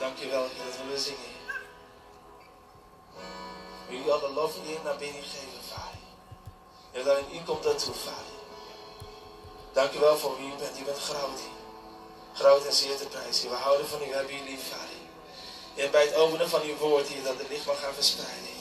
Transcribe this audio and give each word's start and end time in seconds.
Dank 0.00 0.20
u 0.20 0.30
wel, 0.30 0.42
Heer, 0.42 0.64
dat 0.64 0.76
we 0.76 0.84
willen 0.84 1.00
zingen. 1.00 1.32
We 3.88 3.96
u 3.96 4.10
alle 4.10 4.32
lof 4.32 4.56
en 4.56 4.70
eer 4.70 4.80
naar 4.84 4.96
binnen 4.96 5.22
geven, 5.22 5.62
Vader. 5.68 6.02
En 6.92 7.00
alleen 7.00 7.34
u 7.34 7.44
komt 7.44 7.64
Vader. 7.82 8.38
Dank 9.72 9.92
u 9.92 9.98
wel 9.98 10.18
voor 10.18 10.36
wie 10.36 10.52
u 10.52 10.56
bent. 10.56 10.78
U 10.80 10.84
bent 10.84 10.98
groot. 10.98 11.40
Groot 12.34 12.64
en 12.66 12.72
zeer 12.72 12.96
te 12.96 13.06
prijzen. 13.06 13.50
We 13.50 13.56
houden 13.56 13.88
van 13.88 14.02
u, 14.02 14.04
we 14.04 14.14
hebben 14.14 14.34
u 14.34 14.50
lief, 14.50 14.68
Vader. 14.68 15.00
En 15.76 15.90
bij 15.90 16.04
het 16.04 16.14
openen 16.14 16.48
van 16.48 16.62
uw 16.62 16.76
woord, 16.76 17.08
hier 17.08 17.22
dat 17.22 17.38
het 17.38 17.48
licht 17.48 17.66
mag 17.66 17.80
gaan 17.80 17.94
verspreiden. 17.94 18.56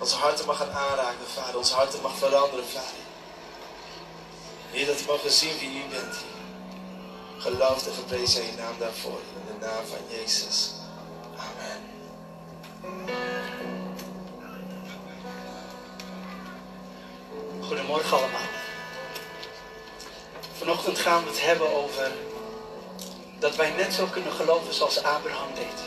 Onze 0.00 0.16
harten 0.16 0.46
mag 0.46 0.56
gaan 0.56 0.72
aanraken, 0.72 1.26
Vader. 1.34 1.56
Onze 1.56 1.74
harten 1.74 2.02
mag 2.02 2.16
veranderen, 2.16 2.66
Vader. 2.66 3.04
Heer, 4.70 4.86
dat 4.86 5.00
we 5.00 5.06
mogen 5.06 5.30
zien 5.30 5.58
wie 5.58 5.84
u 5.84 5.88
bent. 5.88 6.35
Geloof 7.46 7.86
en 7.86 7.92
geprezen 7.92 8.46
je 8.46 8.52
naam 8.56 8.74
daarvoor. 8.78 9.20
In 9.20 9.58
de 9.58 9.66
naam 9.66 9.86
van 9.86 9.98
Jezus. 10.08 10.72
Amen. 11.36 11.80
Goedemorgen 17.60 18.16
allemaal. 18.16 18.48
Vanochtend 20.58 20.98
gaan 20.98 21.22
we 21.22 21.28
het 21.28 21.44
hebben 21.44 21.74
over 21.74 22.12
dat 23.38 23.56
wij 23.56 23.70
net 23.70 23.94
zo 23.94 24.06
kunnen 24.06 24.32
geloven 24.32 24.74
zoals 24.74 25.02
Abraham 25.02 25.54
deed. 25.54 25.80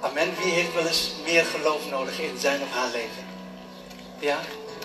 Amen. 0.00 0.34
Wie 0.42 0.52
heeft 0.52 0.74
wel 0.74 0.86
eens 0.86 1.10
meer 1.24 1.44
geloof 1.44 1.90
nodig 1.90 2.20
in 2.20 2.38
zijn 2.38 2.62
of 2.62 2.70
haar 2.70 2.90
leven? 2.90 3.26
Ja, 4.18 4.40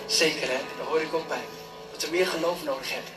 zeker 0.06 0.48
hè, 0.48 0.58
daar 0.78 0.86
hoor 0.86 1.00
ik 1.00 1.14
ook 1.14 1.28
bij. 1.28 1.44
Dat 1.92 2.02
we 2.02 2.10
meer 2.10 2.26
geloof 2.26 2.64
nodig 2.64 2.92
hebben. 2.92 3.12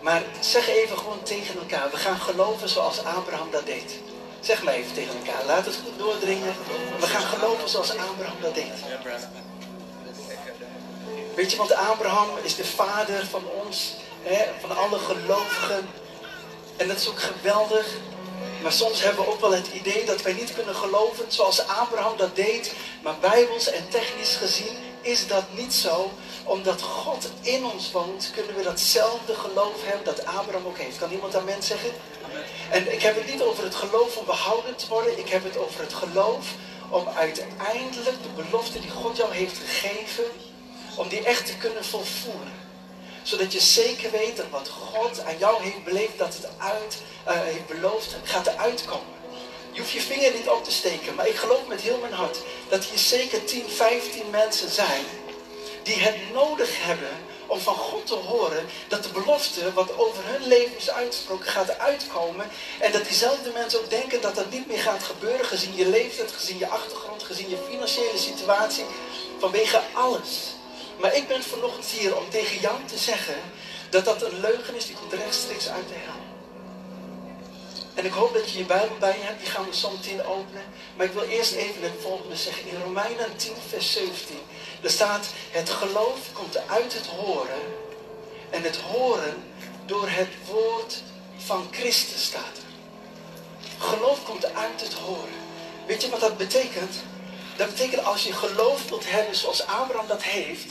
Maar 0.00 0.22
zeg 0.40 0.68
even 0.68 0.98
gewoon 0.98 1.22
tegen 1.22 1.58
elkaar, 1.58 1.90
we 1.90 1.96
gaan 1.96 2.20
geloven 2.20 2.68
zoals 2.68 3.04
Abraham 3.04 3.50
dat 3.50 3.66
deed. 3.66 3.98
Zeg 4.40 4.62
maar 4.62 4.74
even 4.74 4.94
tegen 4.94 5.14
elkaar, 5.18 5.44
laat 5.46 5.66
het 5.66 5.78
goed 5.84 5.98
doordringen. 5.98 6.54
We 7.00 7.06
gaan 7.06 7.22
geloven 7.22 7.68
zoals 7.68 7.90
Abraham 7.90 8.40
dat 8.40 8.54
deed. 8.54 8.72
Weet 11.34 11.50
je, 11.50 11.56
want 11.56 11.72
Abraham 11.72 12.28
is 12.42 12.56
de 12.56 12.64
vader 12.64 13.26
van 13.26 13.42
ons, 13.64 13.94
hè, 14.22 14.44
van 14.60 14.76
alle 14.76 14.98
gelovigen. 14.98 15.88
En 16.76 16.88
dat 16.88 16.96
is 16.96 17.08
ook 17.08 17.20
geweldig. 17.20 17.86
Maar 18.62 18.72
soms 18.72 19.02
hebben 19.02 19.24
we 19.24 19.30
ook 19.30 19.40
wel 19.40 19.54
het 19.54 19.68
idee 19.68 20.04
dat 20.04 20.22
wij 20.22 20.32
niet 20.32 20.54
kunnen 20.54 20.74
geloven 20.74 21.24
zoals 21.28 21.66
Abraham 21.66 22.16
dat 22.16 22.36
deed. 22.36 22.74
Maar 23.02 23.18
bijbels 23.20 23.70
en 23.70 23.88
technisch 23.88 24.36
gezien 24.36 24.89
is 25.00 25.26
dat 25.26 25.44
niet 25.56 25.74
zo. 25.74 26.10
Omdat 26.44 26.82
God 26.82 27.30
in 27.40 27.64
ons 27.64 27.92
woont, 27.92 28.30
kunnen 28.34 28.56
we 28.56 28.62
datzelfde 28.62 29.34
geloof 29.34 29.84
hebben 29.84 30.04
dat 30.04 30.24
Abraham 30.24 30.66
ook 30.66 30.78
heeft. 30.78 30.98
Kan 30.98 31.10
iemand 31.10 31.36
amen 31.36 31.62
zeggen? 31.62 31.90
En 32.70 32.92
ik 32.92 33.02
heb 33.02 33.14
het 33.16 33.30
niet 33.32 33.42
over 33.42 33.64
het 33.64 33.74
geloof 33.74 34.16
om 34.16 34.24
behouden 34.24 34.76
te 34.76 34.88
worden. 34.88 35.18
Ik 35.18 35.28
heb 35.28 35.44
het 35.44 35.58
over 35.58 35.80
het 35.80 35.94
geloof 35.94 36.46
om 36.88 37.08
uiteindelijk 37.08 38.16
de 38.22 38.42
belofte 38.42 38.80
die 38.80 38.90
God 38.90 39.16
jou 39.16 39.34
heeft 39.34 39.58
gegeven, 39.58 40.24
om 40.96 41.08
die 41.08 41.24
echt 41.24 41.46
te 41.46 41.56
kunnen 41.56 41.84
volvoeren. 41.84 42.52
Zodat 43.22 43.52
je 43.52 43.60
zeker 43.60 44.10
weet 44.10 44.36
dat 44.36 44.48
wat 44.50 44.68
God 44.68 45.24
aan 45.24 45.38
jou 45.38 45.62
heeft 45.62 45.84
beleefd, 45.84 46.18
dat 46.18 46.34
het 46.34 46.48
uit, 46.58 47.02
uh, 47.28 47.40
heeft 47.40 47.66
beloofd, 47.66 48.16
gaat 48.22 48.46
eruit 48.46 48.84
komen. 48.84 49.19
Je 49.72 49.80
hoeft 49.80 49.92
je 49.92 50.00
vinger 50.00 50.32
niet 50.32 50.48
op 50.48 50.64
te 50.64 50.72
steken, 50.72 51.14
maar 51.14 51.28
ik 51.28 51.36
geloof 51.36 51.66
met 51.66 51.80
heel 51.80 51.98
mijn 51.98 52.12
hart 52.12 52.38
dat 52.68 52.84
hier 52.84 52.98
zeker 52.98 53.44
10, 53.44 53.68
15 53.68 54.30
mensen 54.30 54.70
zijn 54.70 55.04
die 55.82 55.98
het 55.98 56.32
nodig 56.32 56.84
hebben 56.84 57.10
om 57.46 57.60
van 57.60 57.74
God 57.74 58.06
te 58.06 58.14
horen 58.14 58.66
dat 58.88 59.02
de 59.02 59.08
belofte 59.08 59.72
wat 59.72 59.98
over 59.98 60.22
hun 60.24 60.46
leven 60.46 60.76
is 60.76 60.90
uitgesproken 60.90 61.50
gaat 61.50 61.78
uitkomen. 61.78 62.50
En 62.78 62.92
dat 62.92 63.04
diezelfde 63.04 63.50
mensen 63.50 63.80
ook 63.80 63.90
denken 63.90 64.20
dat 64.20 64.34
dat 64.34 64.50
niet 64.50 64.66
meer 64.66 64.78
gaat 64.78 65.02
gebeuren 65.02 65.46
gezien 65.46 65.74
je 65.74 65.88
leeftijd, 65.88 66.32
gezien 66.32 66.58
je 66.58 66.68
achtergrond, 66.68 67.22
gezien 67.22 67.48
je 67.48 67.66
financiële 67.68 68.18
situatie, 68.18 68.84
vanwege 69.38 69.80
alles. 69.92 70.54
Maar 71.00 71.16
ik 71.16 71.28
ben 71.28 71.42
vanochtend 71.42 71.86
hier 71.86 72.16
om 72.16 72.30
tegen 72.30 72.60
jou 72.60 72.76
te 72.86 72.98
zeggen 72.98 73.40
dat 73.90 74.04
dat 74.04 74.22
een 74.22 74.40
leugen 74.40 74.74
is 74.74 74.86
die 74.86 74.96
komt 74.96 75.12
rechtstreeks 75.12 75.68
uit 75.68 75.88
de 75.88 75.94
hel. 75.94 76.39
En 78.00 78.06
ik 78.06 78.12
hoop 78.12 78.34
dat 78.34 78.50
je 78.50 78.58
je 78.58 78.64
Bijbel 78.64 78.96
bij 78.98 79.18
je 79.18 79.24
hebt, 79.24 79.40
die 79.40 79.50
gaan 79.50 79.64
we 79.64 79.76
zo 79.76 79.90
meteen 79.90 80.24
openen. 80.24 80.62
Maar 80.96 81.06
ik 81.06 81.12
wil 81.12 81.22
eerst 81.22 81.52
even 81.52 81.82
het 81.82 81.92
volgende 82.00 82.36
zeggen. 82.36 82.66
In 82.66 82.80
Romeinen 82.82 83.36
10, 83.36 83.52
vers 83.68 83.92
17. 83.92 84.38
Er 84.82 84.90
staat, 84.90 85.26
het 85.50 85.70
geloof 85.70 86.32
komt 86.32 86.68
uit 86.68 86.94
het 86.94 87.06
horen. 87.06 87.60
En 88.50 88.62
het 88.62 88.76
horen 88.76 89.42
door 89.86 90.08
het 90.08 90.28
woord 90.46 91.02
van 91.36 91.68
Christus 91.70 92.24
staat 92.24 92.56
er. 92.56 92.72
Geloof 93.78 94.24
komt 94.24 94.54
uit 94.54 94.80
het 94.80 94.94
horen. 94.94 95.38
Weet 95.86 96.02
je 96.02 96.10
wat 96.10 96.20
dat 96.20 96.36
betekent? 96.36 96.94
Dat 97.56 97.68
betekent 97.68 98.04
als 98.04 98.24
je 98.24 98.32
geloof 98.32 98.88
wilt 98.88 99.10
hebben 99.10 99.36
zoals 99.36 99.66
Abraham 99.66 100.06
dat 100.06 100.22
heeft, 100.22 100.66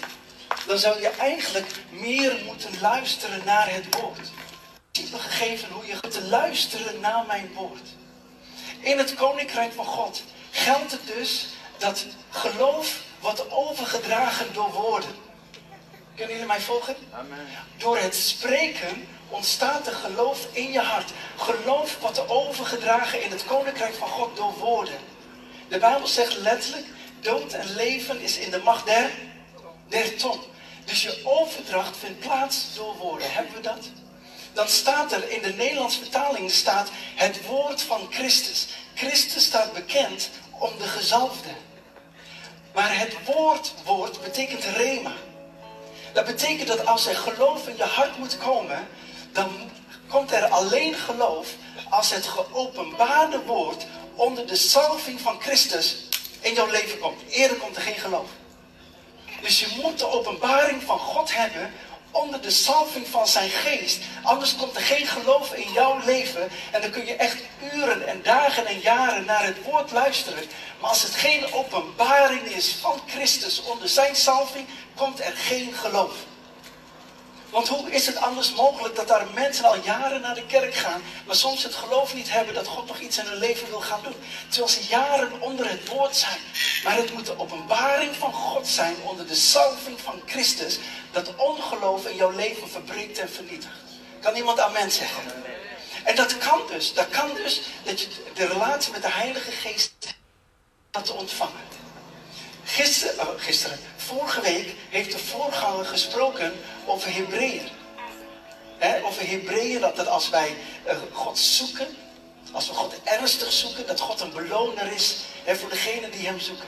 dan 0.67 0.77
zou 0.77 1.01
je 1.01 1.09
eigenlijk 1.09 1.71
meer 1.89 2.41
moeten 2.45 2.71
luisteren 2.81 3.41
naar 3.45 3.73
het 3.73 3.85
woord. 3.99 4.31
Ik 4.91 5.07
heb 5.09 5.19
gegeven 5.19 5.69
hoe 5.71 5.85
je 5.85 5.99
te 5.99 6.27
luisteren 6.27 6.99
naar 6.99 7.25
mijn 7.27 7.53
woord. 7.53 7.87
In 8.79 8.97
het 8.97 9.15
koninkrijk 9.15 9.73
van 9.73 9.85
God 9.85 10.23
geldt 10.51 10.91
het 10.91 11.07
dus 11.07 11.47
dat 11.77 12.05
geloof 12.29 13.01
wordt 13.19 13.51
overgedragen 13.51 14.53
door 14.53 14.71
woorden. 14.71 15.15
Kunnen 16.15 16.33
jullie 16.33 16.47
mij 16.47 16.61
volgen? 16.61 16.95
Amen. 17.11 17.47
Door 17.77 17.97
het 17.97 18.15
spreken 18.15 19.07
ontstaat 19.29 19.87
er 19.87 19.93
geloof 19.93 20.47
in 20.51 20.71
je 20.71 20.79
hart. 20.81 21.11
Geloof 21.37 21.99
wordt 21.99 22.29
overgedragen 22.29 23.23
in 23.23 23.31
het 23.31 23.45
koninkrijk 23.45 23.93
van 23.93 24.07
God 24.07 24.37
door 24.37 24.53
woorden. 24.57 24.99
De 25.67 25.77
Bijbel 25.77 26.07
zegt 26.07 26.37
letterlijk, 26.37 26.85
dood 27.19 27.53
en 27.53 27.75
leven 27.75 28.21
is 28.21 28.37
in 28.37 28.51
de 28.51 28.61
macht 28.63 28.85
der, 28.85 29.11
der 29.87 30.17
tong. 30.17 30.41
Dus 30.85 31.03
je 31.03 31.21
overdracht 31.23 31.97
vindt 31.97 32.19
plaats 32.19 32.75
door 32.75 32.95
woorden. 32.95 33.31
Hebben 33.31 33.53
we 33.53 33.61
dat? 33.61 33.89
Dan 34.53 34.67
staat 34.67 35.11
er 35.11 35.29
in 35.29 35.41
de 35.41 35.53
Nederlandse 35.53 35.99
vertaling 35.99 36.51
staat 36.51 36.89
het 37.15 37.45
woord 37.45 37.81
van 37.81 38.07
Christus. 38.09 38.67
Christus 38.95 39.45
staat 39.45 39.73
bekend 39.73 40.29
om 40.51 40.71
de 40.77 40.87
gezalfde. 40.87 41.49
Maar 42.73 42.99
het 42.99 43.13
woord, 43.25 43.73
woord 43.85 44.21
betekent 44.21 44.63
rema. 44.63 45.13
Dat 46.13 46.25
betekent 46.25 46.67
dat 46.67 46.85
als 46.85 47.07
er 47.07 47.15
geloof 47.15 47.67
in 47.67 47.77
je 47.77 47.83
hart 47.83 48.17
moet 48.17 48.37
komen, 48.37 48.87
dan 49.31 49.69
komt 50.07 50.31
er 50.31 50.45
alleen 50.45 50.95
geloof 50.95 51.47
als 51.89 52.11
het 52.11 52.25
geopenbaarde 52.25 53.41
woord 53.41 53.85
onder 54.15 54.47
de 54.47 54.55
salving 54.55 55.21
van 55.21 55.41
Christus 55.41 55.95
in 56.39 56.53
jouw 56.53 56.69
leven 56.69 56.99
komt. 56.99 57.21
Eerder 57.29 57.57
komt 57.57 57.75
er 57.75 57.81
geen 57.81 57.95
geloof. 57.95 58.29
Dus 59.41 59.59
je 59.59 59.79
moet 59.81 59.99
de 59.99 60.07
openbaring 60.07 60.83
van 60.83 60.99
God 60.99 61.35
hebben 61.35 61.73
onder 62.11 62.41
de 62.41 62.51
salving 62.51 63.07
van 63.07 63.27
zijn 63.27 63.49
geest. 63.49 63.99
Anders 64.23 64.55
komt 64.55 64.75
er 64.75 64.81
geen 64.81 65.07
geloof 65.07 65.53
in 65.53 65.71
jouw 65.71 65.99
leven. 66.05 66.49
En 66.71 66.81
dan 66.81 66.91
kun 66.91 67.05
je 67.05 67.15
echt 67.15 67.37
uren 67.73 68.07
en 68.07 68.21
dagen 68.23 68.65
en 68.65 68.79
jaren 68.79 69.25
naar 69.25 69.45
het 69.45 69.63
woord 69.63 69.91
luisteren. 69.91 70.43
Maar 70.79 70.89
als 70.89 71.03
het 71.03 71.15
geen 71.15 71.53
openbaring 71.53 72.41
is 72.41 72.75
van 72.81 73.01
Christus 73.07 73.63
onder 73.63 73.89
zijn 73.89 74.15
salving, 74.15 74.67
komt 74.95 75.19
er 75.19 75.33
geen 75.35 75.73
geloof. 75.73 76.13
Want 77.49 77.67
hoe 77.67 77.91
is 77.91 78.05
het 78.05 78.15
anders 78.15 78.53
mogelijk 78.53 78.95
dat 78.95 79.07
daar 79.07 79.27
mensen 79.33 79.65
al 79.65 79.83
jaren 79.83 80.21
naar 80.21 80.35
de 80.35 80.45
kerk 80.45 80.75
gaan, 80.75 81.01
maar 81.25 81.35
soms 81.35 81.63
het 81.63 81.75
geloof 81.75 82.13
niet 82.13 82.31
hebben 82.31 82.53
dat 82.53 82.67
God 82.67 82.87
nog 82.87 82.99
iets 82.99 83.17
in 83.17 83.25
hun 83.25 83.37
leven 83.37 83.69
wil 83.69 83.79
gaan 83.79 84.03
doen? 84.03 84.15
Terwijl 84.47 84.71
ze 84.71 84.87
jaren 84.89 85.41
onder 85.41 85.69
het 85.69 85.87
woord 85.87 86.15
zijn. 86.15 86.39
Maar 86.83 86.95
het 86.95 87.13
moet 87.13 87.25
de 87.25 87.39
openbaring 87.39 88.15
van 88.15 88.33
God 88.33 88.67
zijn 88.67 88.95
onder 89.03 89.27
de 89.27 89.35
salving 89.35 90.01
van 90.01 90.21
Christus, 90.25 90.79
dat 91.11 91.35
ongeloof 91.35 92.05
in 92.05 92.15
jouw 92.15 92.31
leven 92.31 92.69
verbreekt 92.69 93.17
en 93.17 93.29
vernietigt. 93.29 93.73
Kan 94.21 94.35
iemand 94.35 94.59
amen 94.59 94.91
zeggen? 94.91 95.23
En 96.03 96.15
dat 96.15 96.37
kan 96.37 96.61
dus, 96.67 96.93
dat 96.93 97.09
kan 97.09 97.33
dus 97.35 97.61
dat 97.83 98.01
je 98.01 98.07
de 98.33 98.45
relatie 98.45 98.91
met 98.91 99.01
de 99.01 99.11
Heilige 99.11 99.51
Geest 99.51 99.93
te 101.03 101.13
ontvangen. 101.13 101.67
Gisteren, 102.63 103.27
oh, 103.27 103.41
gisteren, 103.41 103.79
vorige 104.15 104.41
week 104.41 104.75
heeft 104.89 105.11
de 105.11 105.17
voorganger 105.17 105.85
gesproken 105.85 106.53
over 106.85 107.13
Hebreeën. 107.13 107.67
He, 108.77 109.03
over 109.03 109.27
Hebreeën, 109.27 109.81
dat, 109.81 110.07
als 110.07 110.29
wij 110.29 110.55
uh, 110.87 110.93
God 111.11 111.39
zoeken, 111.39 111.87
als 112.51 112.67
we 112.67 112.73
God 112.73 112.93
ernstig 113.03 113.51
zoeken, 113.51 113.87
dat 113.87 113.99
God 113.99 114.21
een 114.21 114.33
beloner 114.33 114.91
is 114.91 115.15
he, 115.43 115.55
voor 115.55 115.69
degenen 115.69 116.11
die 116.11 116.25
hem 116.25 116.39
zoeken. 116.39 116.67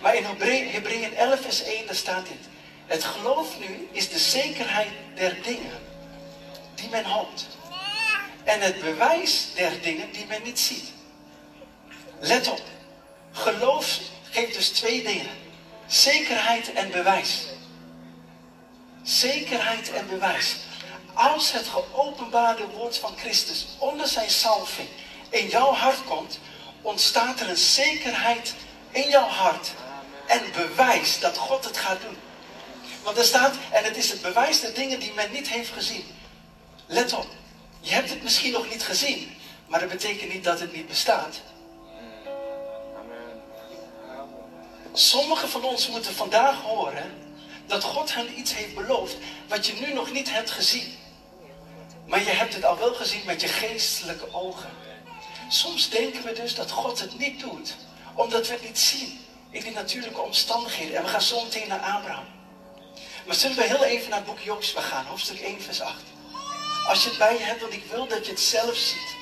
Maar 0.00 0.16
in 0.16 0.24
Hebreeën 0.24 1.16
11 1.16 1.40
vers 1.40 1.62
1, 1.62 1.86
daar 1.86 1.94
staat 1.94 2.26
dit. 2.26 2.48
Het 2.86 3.04
geloof 3.04 3.58
nu 3.58 3.88
is 3.92 4.08
de 4.08 4.18
zekerheid 4.18 4.90
der 5.14 5.42
dingen 5.42 5.78
die 6.74 6.88
men 6.88 7.04
hoopt. 7.04 7.46
En 8.44 8.60
het 8.60 8.80
bewijs 8.80 9.46
der 9.54 9.80
dingen 9.82 10.12
die 10.12 10.26
men 10.26 10.42
niet 10.42 10.58
ziet. 10.58 10.92
Let 12.20 12.48
op. 12.48 12.62
Geloof 13.32 13.98
geeft 14.30 14.54
dus 14.54 14.68
twee 14.68 15.02
dingen. 15.02 15.45
Zekerheid 15.86 16.72
en 16.72 16.90
bewijs. 16.90 17.46
Zekerheid 19.02 19.92
en 19.92 20.08
bewijs. 20.08 20.56
Als 21.12 21.52
het 21.52 21.66
geopenbaarde 21.66 22.66
woord 22.66 22.98
van 22.98 23.16
Christus 23.16 23.66
onder 23.78 24.06
zijn 24.06 24.30
salving 24.30 24.88
in 25.28 25.48
jouw 25.48 25.72
hart 25.72 26.04
komt, 26.04 26.38
ontstaat 26.82 27.40
er 27.40 27.48
een 27.48 27.56
zekerheid 27.56 28.54
in 28.90 29.08
jouw 29.08 29.28
hart 29.28 29.70
en 30.26 30.42
bewijs 30.52 31.20
dat 31.20 31.36
God 31.36 31.64
het 31.64 31.76
gaat 31.76 32.00
doen. 32.00 32.16
Want 33.02 33.18
er 33.18 33.24
staat, 33.24 33.54
en 33.70 33.84
het 33.84 33.96
is 33.96 34.10
het 34.10 34.22
bewijs 34.22 34.60
de 34.60 34.72
dingen 34.72 35.00
die 35.00 35.12
men 35.14 35.32
niet 35.32 35.48
heeft 35.48 35.72
gezien. 35.72 36.04
Let 36.86 37.12
op, 37.12 37.26
je 37.80 37.92
hebt 37.92 38.10
het 38.10 38.22
misschien 38.22 38.52
nog 38.52 38.70
niet 38.70 38.82
gezien, 38.82 39.36
maar 39.66 39.80
dat 39.80 39.88
betekent 39.88 40.32
niet 40.32 40.44
dat 40.44 40.60
het 40.60 40.72
niet 40.72 40.88
bestaat. 40.88 41.40
Sommigen 44.98 45.48
van 45.48 45.64
ons 45.64 45.88
moeten 45.88 46.14
vandaag 46.14 46.60
horen 46.60 47.12
dat 47.66 47.82
God 47.82 48.14
hen 48.14 48.38
iets 48.38 48.54
heeft 48.54 48.74
beloofd 48.74 49.16
wat 49.48 49.66
je 49.66 49.72
nu 49.72 49.92
nog 49.92 50.12
niet 50.12 50.30
hebt 50.30 50.50
gezien. 50.50 50.94
Maar 52.06 52.22
je 52.22 52.30
hebt 52.30 52.54
het 52.54 52.64
al 52.64 52.78
wel 52.78 52.94
gezien 52.94 53.22
met 53.26 53.40
je 53.40 53.48
geestelijke 53.48 54.34
ogen. 54.34 54.70
Soms 55.48 55.90
denken 55.90 56.22
we 56.22 56.32
dus 56.32 56.54
dat 56.54 56.70
God 56.70 57.00
het 57.00 57.18
niet 57.18 57.40
doet, 57.40 57.74
omdat 58.14 58.46
we 58.46 58.52
het 58.52 58.62
niet 58.62 58.78
zien 58.78 59.20
in 59.50 59.62
die 59.62 59.72
natuurlijke 59.72 60.20
omstandigheden. 60.20 60.96
En 60.96 61.02
we 61.02 61.08
gaan 61.08 61.22
zo 61.22 61.42
meteen 61.42 61.68
naar 61.68 61.80
Abraham. 61.80 62.26
Maar 63.26 63.36
zullen 63.36 63.56
we 63.56 63.62
heel 63.62 63.84
even 63.84 64.10
naar 64.10 64.22
boek 64.22 64.38
Jozua 64.38 64.80
gaan, 64.80 65.04
hoofdstuk 65.04 65.40
1, 65.40 65.62
vers 65.62 65.80
8. 65.80 66.02
Als 66.88 67.02
je 67.02 67.08
het 67.08 67.18
bij 67.18 67.32
je 67.38 67.44
hebt, 67.44 67.60
want 67.60 67.72
ik 67.72 67.84
wil 67.90 68.06
dat 68.06 68.26
je 68.26 68.32
het 68.32 68.40
zelf 68.40 68.76
ziet. 68.76 69.16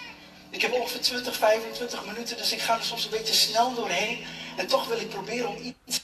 Ik 0.50 0.62
heb 0.62 0.72
ongeveer 0.72 1.00
20, 1.00 1.36
25 1.36 2.04
minuten, 2.04 2.36
dus 2.36 2.52
ik 2.52 2.60
ga 2.60 2.76
er 2.76 2.84
soms 2.84 3.04
een 3.04 3.10
beetje 3.10 3.34
snel 3.34 3.74
doorheen. 3.74 4.26
En 4.56 4.66
toch 4.66 4.86
wil 4.86 4.98
ik 4.98 5.08
proberen 5.08 5.48
om 5.48 5.74
iets. 5.84 6.00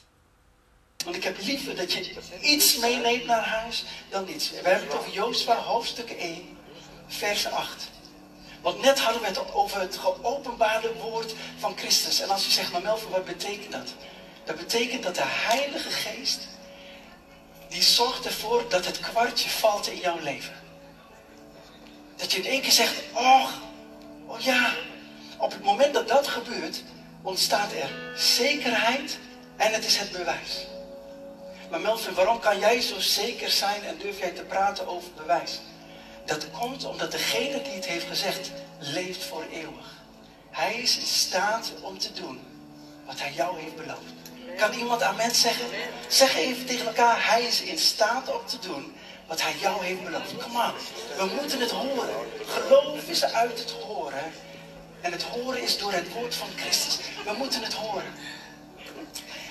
Want 1.04 1.16
ik 1.16 1.24
heb 1.24 1.36
liever 1.40 1.76
dat 1.76 1.92
je 1.92 2.16
iets 2.40 2.76
meeneemt 2.76 3.24
naar 3.24 3.44
huis 3.44 3.84
dan 4.08 4.24
niets. 4.24 4.50
We 4.50 4.56
hebben 4.68 4.88
het 4.88 4.98
over 4.98 5.12
Jozua, 5.12 5.56
hoofdstuk 5.56 6.10
1, 6.10 6.58
vers 7.08 7.46
8. 7.46 7.88
Want 8.60 8.80
net 8.80 9.00
hadden 9.00 9.20
we 9.22 9.28
het 9.28 9.52
over 9.52 9.80
het 9.80 9.96
geopenbaarde 9.96 10.94
woord 10.94 11.34
van 11.58 11.76
Christus. 11.76 12.20
En 12.20 12.30
als 12.30 12.44
je 12.44 12.50
zegt, 12.50 12.72
maar 12.72 12.82
Melvin, 12.82 13.10
wat 13.10 13.24
betekent 13.24 13.72
dat? 13.72 13.94
Dat 14.44 14.56
betekent 14.56 15.02
dat 15.02 15.14
de 15.14 15.24
Heilige 15.24 15.90
Geest, 15.90 16.48
die 17.68 17.82
zorgt 17.82 18.24
ervoor 18.24 18.68
dat 18.68 18.86
het 18.86 19.00
kwartje 19.00 19.48
valt 19.48 19.88
in 19.88 19.98
jouw 19.98 20.18
leven. 20.18 20.54
Dat 22.16 22.32
je 22.32 22.38
in 22.38 22.46
één 22.46 22.60
keer 22.60 22.72
zegt, 22.72 22.94
oh, 23.14 23.48
oh 24.26 24.40
ja. 24.40 24.74
Op 25.38 25.52
het 25.52 25.62
moment 25.62 25.94
dat 25.94 26.08
dat 26.08 26.28
gebeurt, 26.28 26.82
ontstaat 27.22 27.72
er 27.72 27.90
zekerheid 28.16 29.18
en 29.56 29.72
het 29.72 29.84
is 29.84 29.96
het 29.96 30.12
bewijs. 30.12 30.66
Maar 31.70 31.80
Melvin, 31.80 32.14
waarom 32.14 32.40
kan 32.40 32.58
jij 32.58 32.80
zo 32.80 33.00
zeker 33.00 33.50
zijn 33.50 33.82
en 33.82 33.98
durf 33.98 34.18
jij 34.18 34.30
te 34.30 34.42
praten 34.42 34.86
over 34.86 35.08
bewijs? 35.16 35.60
Dat 36.24 36.50
komt 36.50 36.84
omdat 36.84 37.12
degene 37.12 37.62
die 37.62 37.72
het 37.72 37.86
heeft 37.86 38.06
gezegd, 38.06 38.50
leeft 38.78 39.24
voor 39.24 39.44
eeuwig. 39.52 39.98
Hij 40.50 40.74
is 40.74 40.96
in 40.96 41.06
staat 41.06 41.72
om 41.82 41.98
te 41.98 42.12
doen 42.12 42.40
wat 43.06 43.20
hij 43.20 43.32
jou 43.32 43.60
heeft 43.60 43.76
beloofd. 43.76 44.12
Kan 44.56 44.72
iemand 44.72 45.02
amen 45.02 45.34
zeggen? 45.34 45.66
Zeg 46.08 46.36
even 46.36 46.66
tegen 46.66 46.86
elkaar, 46.86 47.28
hij 47.30 47.42
is 47.42 47.62
in 47.62 47.78
staat 47.78 48.34
om 48.34 48.46
te 48.46 48.58
doen 48.58 48.94
wat 49.26 49.42
hij 49.42 49.54
jou 49.60 49.84
heeft 49.84 50.04
beloofd. 50.04 50.36
Kom 50.42 50.52
maar, 50.52 50.72
we 51.16 51.24
moeten 51.40 51.60
het 51.60 51.70
horen. 51.70 52.14
Geloof 52.46 53.08
is 53.08 53.24
uit 53.24 53.58
het 53.58 53.70
horen. 53.70 54.32
En 55.00 55.12
het 55.12 55.22
horen 55.22 55.62
is 55.62 55.78
door 55.78 55.92
het 55.92 56.12
woord 56.12 56.34
van 56.34 56.48
Christus. 56.56 56.98
We 57.24 57.32
moeten 57.38 57.62
het 57.62 57.74
horen. 57.74 58.14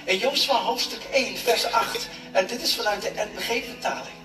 In 0.04 0.18
Jozua 0.18 0.56
hoofdstuk 0.62 1.04
1, 1.04 1.38
vers 1.38 1.72
8. 1.72 2.08
En 2.32 2.48
dit 2.48 2.62
is 2.62 2.76
vanuit 2.76 3.02
de 3.02 3.28
NBG-vertaling. 3.34 4.16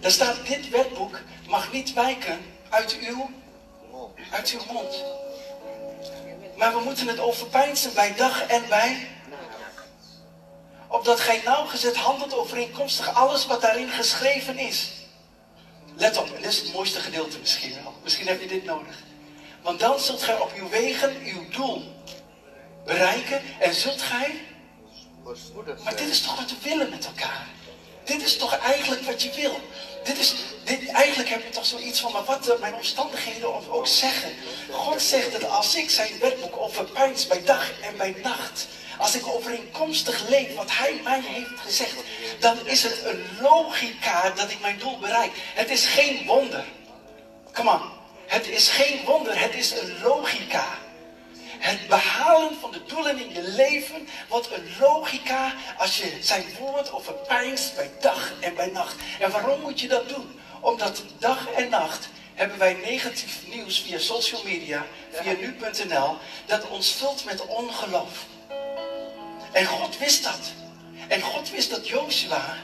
Daar 0.00 0.10
staat, 0.10 0.46
dit 0.46 0.68
wetboek 0.68 1.20
mag 1.48 1.72
niet 1.72 1.92
wijken 1.92 2.38
uit 2.68 2.98
uw, 3.00 3.30
uit 4.30 4.50
uw 4.50 4.72
mond. 4.72 5.04
Maar 6.56 6.72
we 6.72 6.80
moeten 6.80 7.08
het 7.08 7.18
overpeinzen 7.18 7.94
bij 7.94 8.14
dag 8.14 8.46
en 8.46 8.68
bij 8.68 9.08
opdat 10.88 11.20
gij 11.20 11.40
nauwgezet 11.44 11.96
handelt 11.96 12.34
overeenkomstig 12.34 13.14
alles 13.14 13.46
wat 13.46 13.60
daarin 13.60 13.88
geschreven 13.88 14.58
is. 14.58 14.90
Let 15.96 16.16
op, 16.16 16.26
en 16.26 16.42
dit 16.42 16.44
is 16.44 16.60
het 16.60 16.72
mooiste 16.72 17.00
gedeelte 17.00 17.38
misschien 17.38 17.74
wel. 17.82 17.94
Misschien 18.02 18.26
heb 18.26 18.40
je 18.40 18.48
dit 18.48 18.64
nodig. 18.64 18.96
Want 19.62 19.80
dan 19.80 20.00
zult 20.00 20.22
gij 20.22 20.38
op 20.38 20.52
uw 20.54 20.68
wegen 20.68 21.16
uw 21.24 21.48
doel 21.50 21.82
bereiken 22.84 23.42
en 23.58 23.74
zult 23.74 24.02
gij. 24.02 24.40
Maar 25.84 25.96
dit 25.96 26.08
is 26.08 26.20
toch 26.20 26.36
wat 26.36 26.50
we 26.50 26.56
willen 26.68 26.90
met 26.90 27.06
elkaar? 27.06 27.46
Dit 28.04 28.22
is 28.22 28.36
toch 28.36 28.58
eigenlijk 28.58 29.02
wat 29.02 29.22
je 29.22 29.30
wil? 29.30 29.60
Dit 30.04 30.18
is, 30.18 30.34
dit, 30.64 30.88
eigenlijk 30.88 31.28
heb 31.28 31.42
je 31.42 31.48
toch 31.48 31.66
zoiets 31.66 32.00
van, 32.00 32.12
maar 32.12 32.24
wat 32.24 32.60
mijn 32.60 32.74
omstandigheden 32.74 33.70
ook 33.70 33.86
zeggen. 33.86 34.32
God 34.70 35.02
zegt 35.02 35.32
dat 35.32 35.50
als 35.50 35.74
ik 35.74 35.90
zijn 35.90 36.18
wetboek 36.20 36.56
overpijns 36.56 37.26
bij 37.26 37.44
dag 37.44 37.80
en 37.80 37.96
bij 37.96 38.14
nacht, 38.22 38.66
als 38.98 39.14
ik 39.14 39.26
overeenkomstig 39.26 40.28
leef 40.28 40.54
wat 40.54 40.70
hij 40.70 41.00
mij 41.04 41.20
heeft 41.22 41.60
gezegd, 41.64 41.94
dan 42.40 42.66
is 42.66 42.82
het 42.82 43.04
een 43.04 43.24
logica 43.40 44.30
dat 44.30 44.50
ik 44.50 44.60
mijn 44.60 44.78
doel 44.78 44.98
bereik. 44.98 45.32
Het 45.54 45.70
is 45.70 45.86
geen 45.86 46.26
wonder. 46.26 46.64
Come 47.52 47.70
on. 47.70 48.01
Het 48.32 48.48
is 48.48 48.68
geen 48.68 49.04
wonder, 49.04 49.40
het 49.40 49.54
is 49.54 49.70
een 49.70 50.02
logica. 50.02 50.78
Het 51.58 51.88
behalen 51.88 52.56
van 52.60 52.70
de 52.70 52.84
doelen 52.86 53.18
in 53.18 53.32
je 53.34 53.42
leven 53.42 54.08
wordt 54.28 54.52
een 54.52 54.68
logica 54.80 55.54
als 55.76 55.96
je 55.96 56.18
zijn 56.20 56.44
woord 56.58 56.92
overpijnst 56.92 57.76
bij 57.76 57.90
dag 58.00 58.32
en 58.40 58.54
bij 58.54 58.66
nacht. 58.66 58.96
En 59.20 59.30
waarom 59.30 59.60
moet 59.60 59.80
je 59.80 59.88
dat 59.88 60.08
doen? 60.08 60.40
Omdat 60.60 61.02
dag 61.18 61.50
en 61.50 61.68
nacht 61.68 62.08
hebben 62.34 62.58
wij 62.58 62.72
negatief 62.72 63.38
nieuws 63.46 63.80
via 63.80 63.98
social 63.98 64.42
media, 64.44 64.86
via 65.10 65.32
nu.nl, 65.32 66.16
dat 66.46 66.68
ons 66.68 66.92
vult 66.92 67.24
met 67.24 67.46
ongeloof. 67.46 68.26
En 69.52 69.66
God 69.66 69.98
wist 69.98 70.22
dat. 70.22 70.52
En 71.08 71.20
God 71.20 71.50
wist 71.50 71.70
dat 71.70 71.88
Joshua 71.88 72.56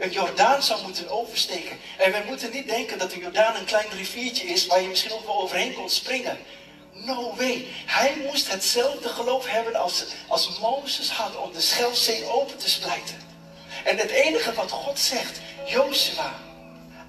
een 0.00 0.10
Jordaan 0.10 0.62
zou 0.62 0.82
moeten 0.82 1.10
oversteken. 1.10 1.78
En 1.98 2.12
wij 2.12 2.24
moeten 2.26 2.50
niet 2.50 2.68
denken 2.68 2.98
dat 2.98 3.10
de 3.10 3.18
Jordaan 3.18 3.56
een 3.56 3.64
klein 3.64 3.88
riviertje 3.90 4.46
is 4.46 4.66
waar 4.66 4.82
je 4.82 4.88
misschien 4.88 5.12
ook 5.12 5.26
wel 5.26 5.42
overheen 5.42 5.74
kon 5.74 5.90
springen. 5.90 6.38
No 6.92 7.34
way. 7.36 7.66
Hij 7.86 8.14
moest 8.26 8.50
hetzelfde 8.50 9.08
geloof 9.08 9.46
hebben 9.46 9.74
als, 9.74 10.04
als 10.26 10.58
Mozes 10.58 11.10
had 11.10 11.36
om 11.36 11.52
de 11.52 11.60
Schelfzee 11.60 12.24
open 12.24 12.58
te 12.58 12.70
splijten. 12.70 13.16
En 13.84 13.96
het 13.96 14.10
enige 14.10 14.52
wat 14.52 14.70
God 14.70 14.98
zegt, 14.98 15.40
Joshua, 15.66 16.34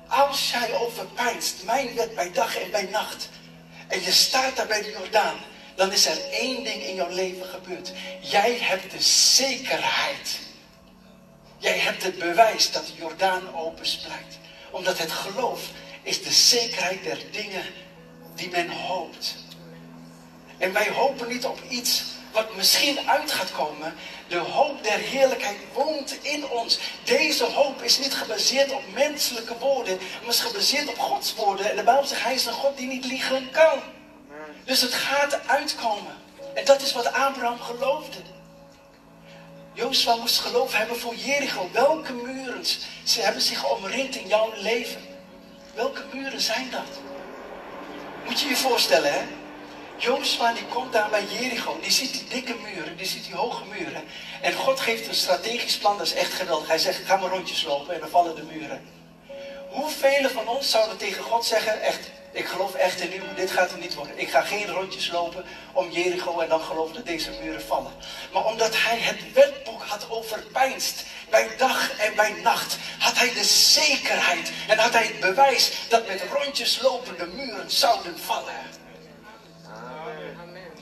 als 0.08 0.52
jij 0.52 0.74
overpijnst 0.74 1.64
mijn 1.64 1.96
wet 1.96 2.16
bij 2.16 2.32
dag 2.32 2.58
en 2.58 2.72
bij 2.72 2.88
nacht, 2.92 3.30
en 3.88 4.04
je 4.04 4.12
staat 4.12 4.56
daar 4.56 4.68
bij 4.68 4.82
de 4.82 4.92
Jordaan, 4.92 5.38
dan 5.76 5.92
is 5.92 6.06
er 6.06 6.30
één 6.32 6.64
ding 6.64 6.84
in 6.84 6.96
jouw 6.96 7.10
leven 7.10 7.46
gebeurd. 7.46 7.92
Jij 8.22 8.58
hebt 8.60 8.92
de 8.92 9.02
zekerheid. 9.02 10.40
Jij 11.62 11.78
hebt 11.78 12.04
het 12.04 12.18
bewijs 12.18 12.72
dat 12.72 12.86
de 12.86 12.94
Jordaan 12.94 13.56
opensplijt. 13.56 14.40
Omdat 14.72 14.98
het 14.98 15.12
geloof 15.12 15.62
is 16.04 16.24
de 16.24 16.32
zekerheid 16.32 17.04
der 17.04 17.20
dingen 17.32 17.64
die 18.36 18.50
men 18.50 18.70
hoopt. 18.70 19.36
En 20.58 20.74
wij 20.74 20.90
hopen 20.90 21.28
niet 21.28 21.46
op 21.46 21.60
iets 21.70 22.04
wat 22.32 22.56
misschien 22.56 23.10
uit 23.10 23.32
gaat 23.32 23.52
komen. 23.52 23.94
De 24.28 24.38
hoop 24.38 24.84
der 24.84 24.98
heerlijkheid 24.98 25.58
woont 25.74 26.18
in 26.22 26.50
ons. 26.50 26.80
Deze 27.04 27.44
hoop 27.44 27.82
is 27.82 28.00
niet 28.00 28.14
gebaseerd 28.14 28.72
op 28.72 28.84
menselijke 28.94 29.58
woorden, 29.58 30.00
maar 30.22 30.30
is 30.30 30.40
gebaseerd 30.40 30.88
op 30.88 31.00
Gods 31.00 31.36
woorden. 31.36 31.70
En 31.70 31.76
de 31.76 31.84
Bijbel 31.84 32.06
zegt, 32.06 32.24
hij 32.24 32.34
is 32.34 32.46
een 32.46 32.54
God 32.54 32.78
die 32.78 32.88
niet 32.88 33.06
liegen 33.06 33.52
kan. 33.52 33.80
Dus 34.64 34.82
het 34.82 34.94
gaat 34.94 35.48
uitkomen. 35.48 36.16
En 36.56 36.66
dat 36.66 36.82
is 36.82 36.94
wat 36.94 37.06
Abraham 37.06 37.60
geloofde. 37.60 38.20
Jozua 39.82 40.16
moest 40.16 40.40
geloof 40.40 40.74
hebben 40.74 41.00
voor 41.00 41.16
Jericho. 41.16 41.70
Welke 41.72 42.14
muren 42.14 42.66
ze 43.04 43.22
hebben 43.22 43.42
zich 43.42 43.70
omringd 43.70 44.16
in 44.16 44.28
jouw 44.28 44.54
leven? 44.56 45.02
Welke 45.74 46.04
muren 46.14 46.42
zijn 46.42 46.70
dat? 46.70 47.00
Moet 48.26 48.40
je 48.40 48.48
je 48.48 48.56
voorstellen, 48.56 49.14
hè? 49.14 49.22
Jozua 49.98 50.54
die 50.54 50.66
komt 50.66 50.94
daar 50.94 51.10
bij 51.10 51.26
Jericho. 51.26 51.78
Die 51.82 51.92
ziet 51.92 52.12
die 52.12 52.28
dikke 52.28 52.56
muren, 52.64 52.98
die 52.98 53.06
ziet 53.06 53.26
die 53.26 53.36
hoge 53.36 53.64
muren. 53.66 54.04
En 54.42 54.54
God 54.54 54.80
geeft 54.80 55.08
een 55.08 55.16
strategisch 55.16 55.78
plan, 55.78 55.98
dat 55.98 56.06
is 56.06 56.14
echt 56.14 56.34
geweldig. 56.34 56.68
Hij 56.68 56.78
zegt, 56.78 57.06
ga 57.06 57.18
maar 57.18 57.30
rondjes 57.30 57.64
lopen 57.64 57.94
en 57.94 58.00
dan 58.00 58.10
vallen 58.10 58.36
de 58.36 58.44
muren. 58.44 58.82
Hoeveel 59.70 60.30
van 60.30 60.48
ons 60.48 60.70
zouden 60.70 60.98
tegen 60.98 61.24
God 61.24 61.46
zeggen, 61.46 61.82
echt, 61.82 62.10
ik 62.32 62.46
geloof 62.46 62.74
echt 62.74 63.00
in 63.02 63.14
u, 63.14 63.22
dit 63.36 63.52
gaat 63.52 63.72
er 63.72 63.78
niet 63.78 63.94
worden. 63.94 64.20
Ik 64.20 64.30
ga 64.30 64.42
geen 64.42 64.68
rondjes 64.68 65.12
lopen 65.12 65.46
om 65.72 65.92
Jericho 65.92 66.40
en 66.40 66.50
dan 66.50 66.62
geloof 66.62 66.92
dat 66.92 67.06
deze 67.06 67.32
muren 67.44 67.62
vallen. 67.62 67.92
Maar 68.34 68.46
omdat 68.46 68.74
hij 68.78 68.98
het 68.98 69.34
wetboek 69.34 69.82
had 69.84 70.10
overpeinst, 70.10 71.04
bij 71.30 71.50
dag 71.58 71.98
en 71.98 72.16
bij 72.16 72.34
nacht, 72.44 72.78
had 73.00 73.18
hij 73.18 73.34
de 73.34 73.44
zekerheid 73.44 74.52
en 74.68 74.78
had 74.78 74.94
hij 74.94 75.06
het 75.06 75.20
bewijs 75.20 75.72
dat 75.90 76.08
met 76.08 76.24
rondjes 76.32 76.82
lopende 76.82 77.26
muren 77.26 77.72
zouden 77.72 78.20
vallen. 78.20 78.81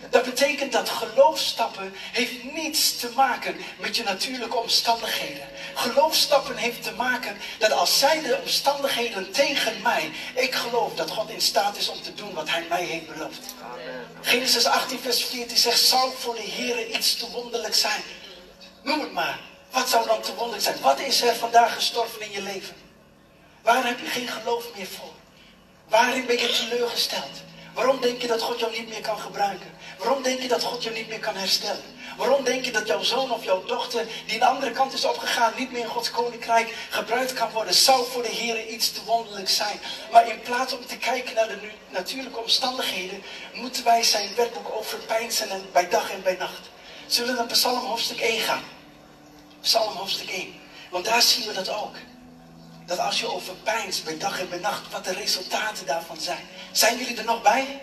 Dat 0.10 0.24
betekent 0.24 0.72
dat 0.72 0.90
geloofstappen 0.90 1.94
heeft 1.96 2.44
niets 2.44 2.98
te 2.98 3.10
maken 3.16 3.56
met 3.78 3.96
je 3.96 4.04
natuurlijke 4.04 4.58
omstandigheden. 4.58 5.48
Geloofstappen 5.74 6.56
heeft 6.56 6.84
te 6.84 6.94
maken 6.94 7.38
dat 7.58 7.72
als 7.72 8.00
zijn 8.00 8.24
de 8.24 8.40
omstandigheden 8.42 9.32
tegen 9.32 9.82
mij, 9.82 10.12
ik 10.36 10.56
geloof 10.56 10.96
dat 10.96 11.10
God 11.10 11.30
in 11.30 11.42
staat 11.42 11.78
is 11.78 11.90
om 11.90 12.02
te 12.02 12.14
doen 12.14 12.34
wat 12.34 12.50
hij 12.50 12.66
mij 12.70 12.84
heeft 12.84 13.14
beloofd. 13.14 13.56
Genesis 14.22 14.66
18 14.66 15.00
vers 15.00 15.24
14 15.24 15.58
zegt, 15.58 15.80
zou 15.80 16.12
voor 16.18 16.36
de 16.36 16.42
Heer 16.42 16.88
iets 16.88 17.16
te 17.16 17.30
wonderlijk 17.32 17.76
zijn? 17.76 18.02
Noem 18.84 19.00
het 19.00 19.14
maar. 19.14 19.40
Wat 19.72 19.90
zou 19.90 20.08
dan 20.08 20.22
te 20.22 20.36
wonderlijk 20.36 20.64
zijn? 20.64 20.80
Wat 20.82 21.00
is 21.00 21.22
er 21.22 21.36
vandaag 21.36 21.74
gestorven 21.74 22.22
in 22.22 22.32
je 22.32 22.42
leven? 22.42 22.76
Waar 23.62 23.86
heb 23.86 24.00
je 24.00 24.06
geen 24.06 24.28
geloof 24.28 24.66
meer 24.76 24.88
voor? 24.88 25.14
Waarin 25.88 26.26
ben 26.26 26.40
je 26.40 26.50
teleurgesteld? 26.50 27.42
Waarom 27.74 28.02
denk 28.02 28.22
je 28.22 28.28
dat 28.28 28.42
God 28.42 28.60
jou 28.60 28.72
niet 28.72 28.90
meer 28.90 29.02
kan 29.02 29.20
gebruiken? 29.20 29.72
Waarom 29.98 30.24
denk 30.24 30.42
je 30.42 30.48
dat 30.48 30.64
God 30.64 30.84
jou 30.84 30.96
niet 30.96 31.08
meer 31.08 31.20
kan 31.20 31.36
herstellen? 31.36 31.84
Waarom 32.18 32.44
denk 32.44 32.66
je 32.66 32.72
dat 32.72 32.88
jouw 32.88 33.02
zoon 33.02 33.32
of 33.32 33.44
jouw 33.44 33.66
dochter, 33.66 34.06
die 34.26 34.34
aan 34.34 34.40
de 34.40 34.46
andere 34.46 34.72
kant 34.72 34.94
is 34.94 35.06
opgegaan, 35.06 35.54
niet 35.58 35.72
meer 35.72 35.82
in 35.82 35.88
Gods 35.88 36.12
koninkrijk 36.12 36.76
gebruikt 36.90 37.34
kan 37.34 37.52
worden? 37.52 37.74
Zou 37.74 38.06
voor 38.06 38.22
de 38.22 38.30
Heer 38.30 38.68
iets 38.68 38.92
te 38.92 39.04
wonderlijk 39.06 39.50
zijn. 39.50 39.80
Maar 40.12 40.30
in 40.30 40.42
plaats 40.42 40.74
om 40.74 40.86
te 40.86 40.98
kijken 40.98 41.36
naar 41.36 41.48
de 41.48 41.72
natuurlijke 41.90 42.40
omstandigheden, 42.40 43.24
moeten 43.54 43.84
wij 43.84 44.04
zijn 44.04 44.36
wetboek 44.36 44.72
overpeinzen 44.72 45.50
en 45.50 45.66
bij 45.72 45.90
dag 45.90 46.12
en 46.12 46.24
bij 46.24 46.36
nacht. 46.36 46.70
Zullen 47.08 47.32
we 47.32 47.38
naar 47.38 47.48
Psalm 47.48 47.86
hoofdstuk 47.86 48.20
1 48.20 48.40
gaan? 48.40 48.64
Psalm 49.62 49.96
hoofdstuk 49.96 50.30
1. 50.30 50.54
Want 50.90 51.06
daar 51.06 51.22
zien 51.22 51.48
we 51.48 51.54
dat 51.54 51.70
ook. 51.70 51.96
Dat 52.90 53.00
als 53.00 53.20
je 53.20 53.34
overpijnst 53.34 54.04
bij 54.04 54.18
dag 54.18 54.40
en 54.40 54.50
bij 54.50 54.60
nacht, 54.60 54.92
wat 54.92 55.06
de 55.06 55.14
resultaten 55.14 55.86
daarvan 55.86 56.20
zijn. 56.20 56.50
Zijn 56.72 56.98
jullie 56.98 57.18
er 57.18 57.24
nog 57.24 57.42
bij? 57.42 57.82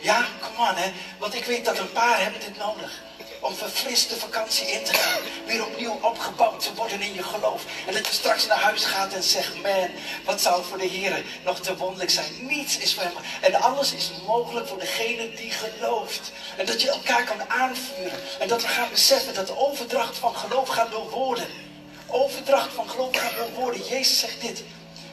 Ja, 0.00 0.26
kom 0.40 0.66
on 0.66 0.74
hè. 0.74 0.92
Want 1.18 1.34
ik 1.34 1.44
weet 1.44 1.64
dat 1.64 1.78
een 1.78 1.92
paar 1.92 2.20
hebben 2.22 2.40
dit 2.40 2.56
nodig. 2.56 3.02
Om 3.40 3.54
verfrist 3.54 4.08
de 4.08 4.16
vakantie 4.16 4.66
in 4.66 4.84
te 4.84 4.94
gaan. 4.94 5.20
Weer 5.46 5.66
opnieuw 5.66 5.98
opgebouwd 6.02 6.62
te 6.62 6.74
worden 6.74 7.00
in 7.00 7.14
je 7.14 7.22
geloof. 7.22 7.64
En 7.86 7.92
dat 7.92 8.06
je 8.06 8.12
straks 8.12 8.46
naar 8.46 8.60
huis 8.60 8.84
gaat 8.84 9.12
en 9.12 9.22
zegt, 9.22 9.62
man, 9.62 9.90
wat 10.24 10.40
zou 10.40 10.64
voor 10.64 10.78
de 10.78 10.86
Heer 10.86 11.24
nog 11.44 11.60
te 11.60 11.76
wonderlijk 11.76 12.10
zijn. 12.10 12.46
Niets 12.46 12.78
is 12.78 12.94
voor 12.94 13.02
hem. 13.02 13.12
En 13.40 13.54
alles 13.54 13.92
is 13.92 14.10
mogelijk 14.26 14.68
voor 14.68 14.78
degene 14.78 15.34
die 15.34 15.50
gelooft. 15.50 16.32
En 16.56 16.66
dat 16.66 16.82
je 16.82 16.90
elkaar 16.90 17.24
kan 17.24 17.48
aanvuren. 17.48 18.20
En 18.38 18.48
dat 18.48 18.62
we 18.62 18.68
gaan 18.68 18.90
beseffen 18.90 19.34
dat 19.34 19.46
de 19.46 19.58
overdracht 19.58 20.18
van 20.18 20.34
geloof 20.34 20.68
gaat 20.68 20.90
door 20.90 21.10
woorden. 21.10 21.69
Overdracht 22.10 22.72
van 22.72 22.90
geloof 22.90 23.16
gaat 23.16 23.54
woorden. 23.54 23.80
Jezus 23.88 24.18
zegt 24.18 24.40
dit. 24.40 24.62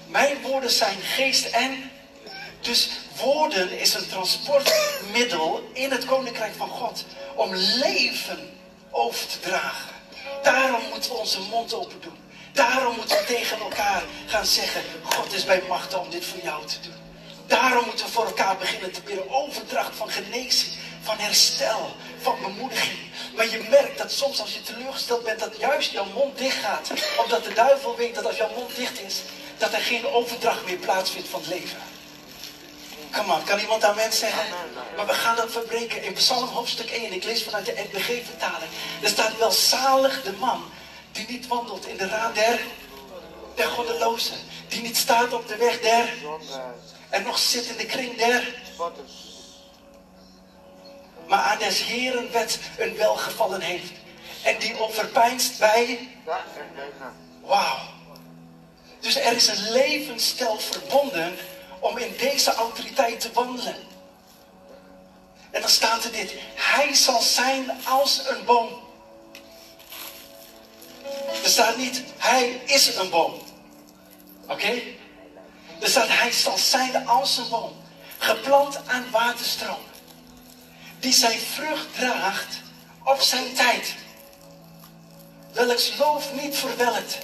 Mijn 0.07 0.41
woorden 0.41 0.71
zijn 0.71 0.97
geest 1.01 1.45
en 1.45 1.91
dus 2.61 2.89
woorden 3.15 3.79
is 3.79 3.93
een 3.93 4.07
transportmiddel 4.07 5.69
in 5.73 5.91
het 5.91 6.05
koninkrijk 6.05 6.53
van 6.55 6.69
God 6.69 7.05
om 7.35 7.55
leven 7.55 8.49
over 8.91 9.27
te 9.27 9.39
dragen. 9.39 9.95
Daarom 10.43 10.81
moeten 10.89 11.11
we 11.11 11.17
onze 11.17 11.39
mond 11.39 11.73
open 11.73 12.01
doen. 12.01 12.17
Daarom 12.53 12.95
moeten 12.95 13.17
we 13.17 13.23
tegen 13.23 13.59
elkaar 13.59 14.03
gaan 14.25 14.45
zeggen: 14.45 14.81
God 15.03 15.33
is 15.33 15.45
bij 15.45 15.63
macht 15.67 15.93
om 15.93 16.09
dit 16.09 16.25
voor 16.25 16.39
jou 16.43 16.65
te 16.65 16.79
doen. 16.79 16.95
Daarom 17.47 17.85
moeten 17.85 18.05
we 18.05 18.11
voor 18.11 18.25
elkaar 18.25 18.57
beginnen 18.57 18.91
te 18.91 19.01
bidden. 19.01 19.29
Overdracht 19.29 19.95
van 19.95 20.09
genezing, 20.09 20.71
van 21.01 21.17
herstel, 21.17 21.95
van 22.21 22.35
bemoediging. 22.41 22.99
Maar 23.35 23.49
je 23.49 23.65
merkt 23.69 23.97
dat 23.97 24.11
soms 24.11 24.41
als 24.41 24.53
je 24.53 24.61
teleurgesteld 24.61 25.23
bent, 25.23 25.39
dat 25.39 25.57
juist 25.57 25.91
jouw 25.91 26.05
mond 26.05 26.37
dicht 26.37 26.57
gaat. 26.57 26.91
Omdat 27.23 27.43
de 27.43 27.53
duivel 27.53 27.95
weet 27.95 28.15
dat 28.15 28.25
als 28.25 28.37
jouw 28.37 28.53
mond 28.55 28.75
dicht 28.75 29.01
is, 29.01 29.21
dat 29.57 29.73
er 29.73 29.79
geen 29.79 30.07
overdracht 30.07 30.65
meer 30.65 30.77
plaatsvindt 30.77 31.29
van 31.29 31.39
het 31.39 31.49
leven. 31.49 31.79
Come 33.11 33.33
on, 33.33 33.43
kan 33.43 33.59
iemand 33.59 33.83
amen 33.83 34.13
zeggen? 34.13 34.45
Maar 34.95 35.05
we 35.05 35.13
gaan 35.13 35.35
dat 35.35 35.51
verbreken. 35.51 36.03
In 36.03 36.13
Psalm 36.13 36.47
hoofdstuk 36.47 36.89
1, 36.89 37.13
ik 37.13 37.23
lees 37.23 37.43
vanuit 37.43 37.65
de 37.65 37.85
NBG-vertaling. 37.91 38.71
Er 39.01 39.09
staat 39.09 39.37
wel 39.37 39.51
zalig 39.51 40.23
de 40.23 40.33
man 40.33 40.63
die 41.11 41.25
niet 41.27 41.47
wandelt 41.47 41.87
in 41.87 41.97
de 41.97 42.07
raad 42.07 42.35
der, 42.35 42.59
der 43.55 43.67
goddelozen. 43.67 44.37
Die 44.67 44.81
niet 44.81 44.97
staat 44.97 45.33
op 45.33 45.47
de 45.47 45.55
weg 45.55 45.79
der 45.79 46.13
en 47.09 47.23
nog 47.23 47.37
zit 47.37 47.65
in 47.65 47.77
de 47.77 47.85
kring 47.85 48.17
der. 48.17 48.53
Maar 51.27 51.39
aan 51.39 51.57
des 51.57 51.83
Heren 51.83 52.31
wet 52.31 52.59
een 52.77 52.95
welgevallen 52.95 53.61
heeft. 53.61 53.91
En 54.43 54.59
die 54.59 54.79
overpijnst 54.79 55.59
bij. 55.59 56.09
Wauw. 57.41 57.77
Dus 58.99 59.15
er 59.15 59.33
is 59.33 59.47
een 59.47 59.71
levensstijl 59.71 60.59
verbonden 60.59 61.37
om 61.79 61.97
in 61.97 62.15
deze 62.17 62.53
autoriteit 62.53 63.19
te 63.19 63.31
wandelen. 63.33 63.75
En 65.51 65.61
dan 65.61 65.69
staat 65.69 66.03
er 66.03 66.11
dit. 66.11 66.33
Hij 66.55 66.93
zal 66.93 67.21
zijn 67.21 67.71
als 67.85 68.21
een 68.27 68.45
boom. 68.45 68.85
Er 71.43 71.49
staat 71.49 71.77
niet, 71.77 72.03
hij 72.17 72.61
is 72.65 72.95
een 72.95 73.09
boom. 73.09 73.33
Oké? 74.47 74.81
Er 75.79 75.89
staat, 75.89 76.07
hij 76.07 76.31
zal 76.31 76.57
zijn 76.57 77.07
als 77.07 77.37
een 77.37 77.49
boom. 77.49 77.71
Geplant 78.17 78.79
aan 78.87 79.11
waterstroom. 79.11 79.79
Die 80.99 81.13
zijn 81.13 81.39
vrucht 81.39 81.95
draagt 81.95 82.55
op 83.03 83.19
zijn 83.21 83.53
tijd. 83.53 83.95
Welks 85.53 85.97
loof 85.97 86.33
niet 86.33 86.55
verwelkt. 86.55 87.17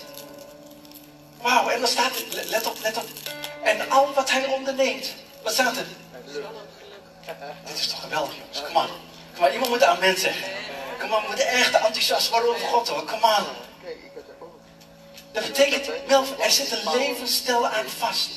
Wauw, 1.42 1.70
en 1.70 1.80
dan 1.80 1.90
staat 1.90 2.18
het, 2.18 2.50
let 2.50 2.68
op, 2.68 2.78
let 2.82 2.98
op. 2.98 3.06
En 3.64 3.90
al 3.90 4.14
wat 4.14 4.32
hij 4.32 4.46
onderneemt. 4.46 5.14
Wat 5.44 5.54
staat 5.54 5.78
er? 5.78 5.86
Dit 7.66 7.78
is 7.80 7.88
toch 7.88 8.02
geweldig, 8.02 8.36
jongens. 8.38 8.64
Kom 8.64 8.78
aan. 8.78 8.90
Kom 9.34 9.42
maar, 9.42 9.54
iemand 9.54 9.70
moet 9.70 9.84
amen 9.84 10.18
zeggen. 10.18 10.52
Kom 11.00 11.14
aan, 11.14 11.22
we 11.22 11.28
moeten 11.28 11.48
echt 11.48 11.74
enthousiast 11.74 12.30
worden 12.30 12.50
over 12.50 12.68
God 12.68 12.88
hoor. 12.88 13.04
Kom 13.04 13.24
aan. 13.24 13.46
Dat 15.32 15.44
betekent, 15.44 15.90
wel, 16.08 16.26
er 16.40 16.52
zit 16.52 16.72
een 16.72 16.98
levensstijl 16.98 17.68
aan 17.68 17.90
vast. 17.90 18.30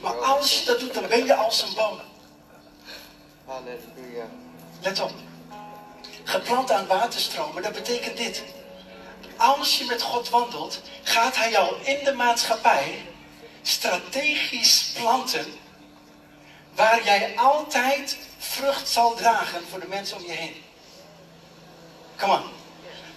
Maar 0.00 0.14
als 0.14 0.58
je 0.58 0.64
dat 0.64 0.80
doet, 0.80 0.94
dan 0.94 1.06
ben 1.06 1.26
je 1.26 1.34
als 1.34 1.62
een 1.62 1.74
boom. 1.74 2.00
Halleluja. 3.44 4.28
Let 4.82 5.00
op. 5.00 5.12
Geplant 6.24 6.70
aan 6.70 6.86
waterstromen, 6.86 7.62
dat 7.62 7.72
betekent 7.72 8.16
dit. 8.16 8.42
Als 9.36 9.78
je 9.78 9.84
met 9.84 10.02
God 10.02 10.28
wandelt, 10.28 10.80
gaat 11.02 11.36
Hij 11.36 11.50
jou 11.50 11.84
in 11.84 12.04
de 12.04 12.12
maatschappij 12.12 13.04
strategisch 13.62 14.92
planten 14.94 15.46
waar 16.74 17.04
jij 17.04 17.32
altijd 17.36 18.16
vrucht 18.38 18.88
zal 18.88 19.14
dragen 19.14 19.62
voor 19.70 19.80
de 19.80 19.86
mensen 19.86 20.16
om 20.16 20.22
je 20.22 20.32
heen. 20.32 20.62
Come 22.16 22.32
on. 22.32 22.42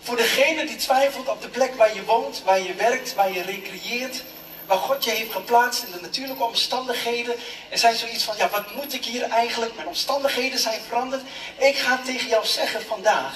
Voor 0.02 0.16
degene 0.16 0.66
die 0.66 0.76
twijfelt 0.76 1.28
op 1.28 1.42
de 1.42 1.50
plek 1.50 1.76
waar 1.76 1.96
je 1.96 2.06
woont, 2.06 2.44
waar 2.44 2.62
je 2.62 2.74
werkt, 2.74 3.14
waar 3.14 3.32
je 3.32 3.42
recreëert, 3.42 4.24
waar 4.66 4.78
God 4.78 5.04
je 5.04 5.12
heeft 5.12 5.32
geplaatst 5.32 5.84
in 5.84 5.92
de 5.92 6.02
natuurlijke 6.02 6.44
omstandigheden. 6.44 7.36
En 7.70 7.80
zijn 7.80 7.96
zoiets 7.96 8.24
van, 8.24 8.38
ja, 8.38 8.50
wat 8.50 8.76
moet 8.76 8.94
ik 8.94 9.06
hier 9.06 9.24
eigenlijk? 9.24 9.76
Mijn 9.76 9.88
omstandigheden 9.88 10.60
zijn 10.60 10.82
veranderd. 10.82 11.22
Ik 11.58 11.78
ga 11.78 12.00
tegen 12.06 12.30
jou 12.30 12.46
zeggen 12.46 12.82
vandaag, 12.82 13.36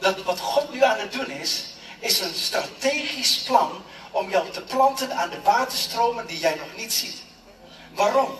dat 0.00 0.22
wat 0.22 0.40
God 0.40 0.72
nu 0.72 0.82
aan 0.82 0.98
het 0.98 1.12
doen 1.12 1.30
is, 1.30 1.64
is 1.98 2.20
een 2.20 2.34
strategisch 2.34 3.38
plan 3.38 3.82
om 4.10 4.30
jou 4.30 4.50
te 4.50 4.60
planten 4.60 5.16
aan 5.16 5.30
de 5.30 5.40
waterstromen 5.42 6.26
die 6.26 6.38
jij 6.38 6.54
nog 6.54 6.76
niet 6.76 6.92
ziet. 6.92 7.22
Waarom? 7.94 8.36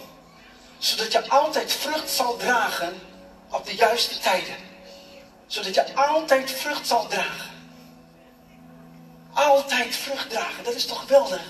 Zodat 0.78 1.12
je 1.12 1.28
altijd 1.28 1.72
vrucht 1.72 2.10
zal 2.10 2.36
dragen 2.36 3.00
op 3.50 3.66
de 3.66 3.74
juiste 3.74 4.18
tijden. 4.18 4.56
Zodat 5.46 5.74
je 5.74 5.94
altijd 5.94 6.50
vrucht 6.50 6.86
zal 6.86 7.06
dragen. 7.06 7.52
Altijd 9.32 9.96
vrucht 9.96 10.30
dragen, 10.30 10.64
dat 10.64 10.74
is 10.74 10.86
toch 10.86 11.00
geweldig? 11.00 11.42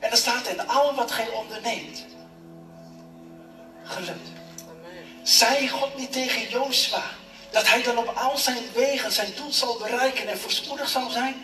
En 0.00 0.08
dan 0.08 0.18
staat 0.18 0.46
in 0.46 0.68
al 0.68 0.94
wat 0.94 1.12
gij 1.12 1.28
onderneemt. 1.28 2.04
Gelukt. 3.84 4.28
Zei 5.22 5.68
God 5.68 5.96
niet 5.96 6.12
tegen 6.12 6.48
Jozua 6.48 7.02
dat 7.50 7.68
hij 7.68 7.82
dan 7.82 7.98
op 7.98 8.08
al 8.16 8.38
zijn 8.38 8.72
wegen 8.74 9.12
zijn 9.12 9.32
doel 9.36 9.52
zal 9.52 9.78
bereiken 9.78 10.28
en 10.28 10.38
voorspoedig 10.38 10.88
zal 10.88 11.10
zijn? 11.10 11.34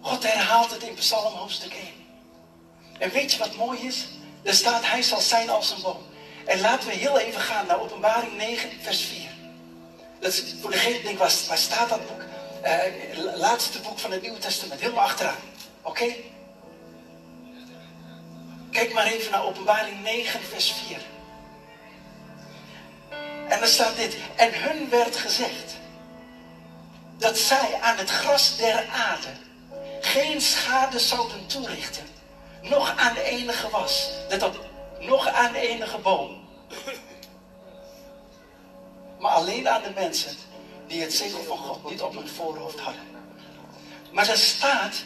God 0.00 0.22
herhaalt 0.22 0.70
het 0.70 0.82
in 0.82 0.94
Psalm 0.94 1.34
hoofdstuk 1.34 1.72
1. 1.72 1.82
En 2.98 3.10
weet 3.10 3.32
je 3.32 3.38
wat 3.38 3.56
mooi 3.56 3.78
is? 3.80 4.06
Er 4.42 4.54
staat, 4.54 4.90
hij 4.90 5.02
zal 5.02 5.20
zijn 5.20 5.50
als 5.50 5.70
een 5.70 5.82
boom. 5.82 6.06
En 6.46 6.60
laten 6.60 6.88
we 6.88 6.94
heel 6.94 7.18
even 7.18 7.40
gaan 7.40 7.66
naar 7.66 7.80
openbaring 7.80 8.36
9, 8.36 8.70
vers 8.82 9.00
4. 9.00 9.18
Dat 10.20 10.32
is 10.32 10.54
voor 10.60 10.70
degene 10.70 10.94
die 10.94 11.02
denkt, 11.02 11.18
waar, 11.18 11.32
waar 11.48 11.58
staat 11.58 11.88
dat 11.88 12.06
boek? 12.06 12.22
Uh, 12.64 13.36
laatste 13.36 13.80
boek 13.80 13.98
van 13.98 14.12
het 14.12 14.22
Nieuwe 14.22 14.38
Testament, 14.38 14.80
helemaal 14.80 15.04
achteraan. 15.04 15.36
Oké? 15.82 16.14
Kijk 18.70 18.92
maar 18.92 19.06
even 19.06 19.30
naar 19.30 19.44
openbaring 19.44 20.02
9, 20.02 20.40
vers 20.40 20.72
4. 20.72 20.98
En 23.48 23.60
er 23.60 23.68
staat 23.68 23.96
dit. 23.96 24.16
En 24.36 24.62
hun 24.62 24.88
werd 24.90 25.16
gezegd 25.16 25.76
dat 27.18 27.38
zij 27.38 27.78
aan 27.80 27.96
het 27.96 28.10
gras 28.10 28.56
der 28.56 28.88
aarde 28.88 29.28
geen 30.00 30.40
schade 30.40 30.98
zouden 30.98 31.46
toerichten. 31.46 32.06
Nog 32.62 32.96
aan 32.96 33.14
de 33.14 33.22
enige 33.22 33.70
was. 33.70 34.10
Let 34.28 34.42
op, 34.42 34.66
nog 35.00 35.28
aan 35.28 35.52
de 35.52 35.68
enige 35.68 35.98
boom. 35.98 36.48
Maar 39.18 39.32
alleen 39.32 39.68
aan 39.68 39.82
de 39.82 39.92
mensen 39.94 40.36
die 40.86 41.00
het 41.00 41.12
zegel 41.12 41.42
van 41.42 41.56
God 41.56 41.90
niet 41.90 42.02
op 42.02 42.14
hun 42.14 42.28
voorhoofd 42.28 42.80
hadden. 42.80 43.02
Maar 44.12 44.28
er 44.28 44.36
staat 44.36 45.02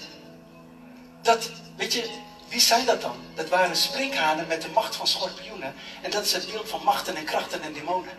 dat, 1.22 1.50
weet 1.76 1.92
je, 1.92 2.10
wie 2.52 2.60
zijn 2.60 2.86
dat 2.86 3.00
dan? 3.00 3.16
Dat 3.34 3.48
waren 3.48 3.76
sprinkhanen 3.76 4.46
met 4.46 4.62
de 4.62 4.68
macht 4.68 4.96
van 4.96 5.06
schorpioenen. 5.06 5.74
En 6.02 6.10
dat 6.10 6.24
is 6.24 6.32
het 6.32 6.50
beeld 6.50 6.68
van 6.68 6.82
machten 6.84 7.16
en 7.16 7.24
krachten 7.24 7.62
en 7.62 7.72
demonen. 7.72 8.18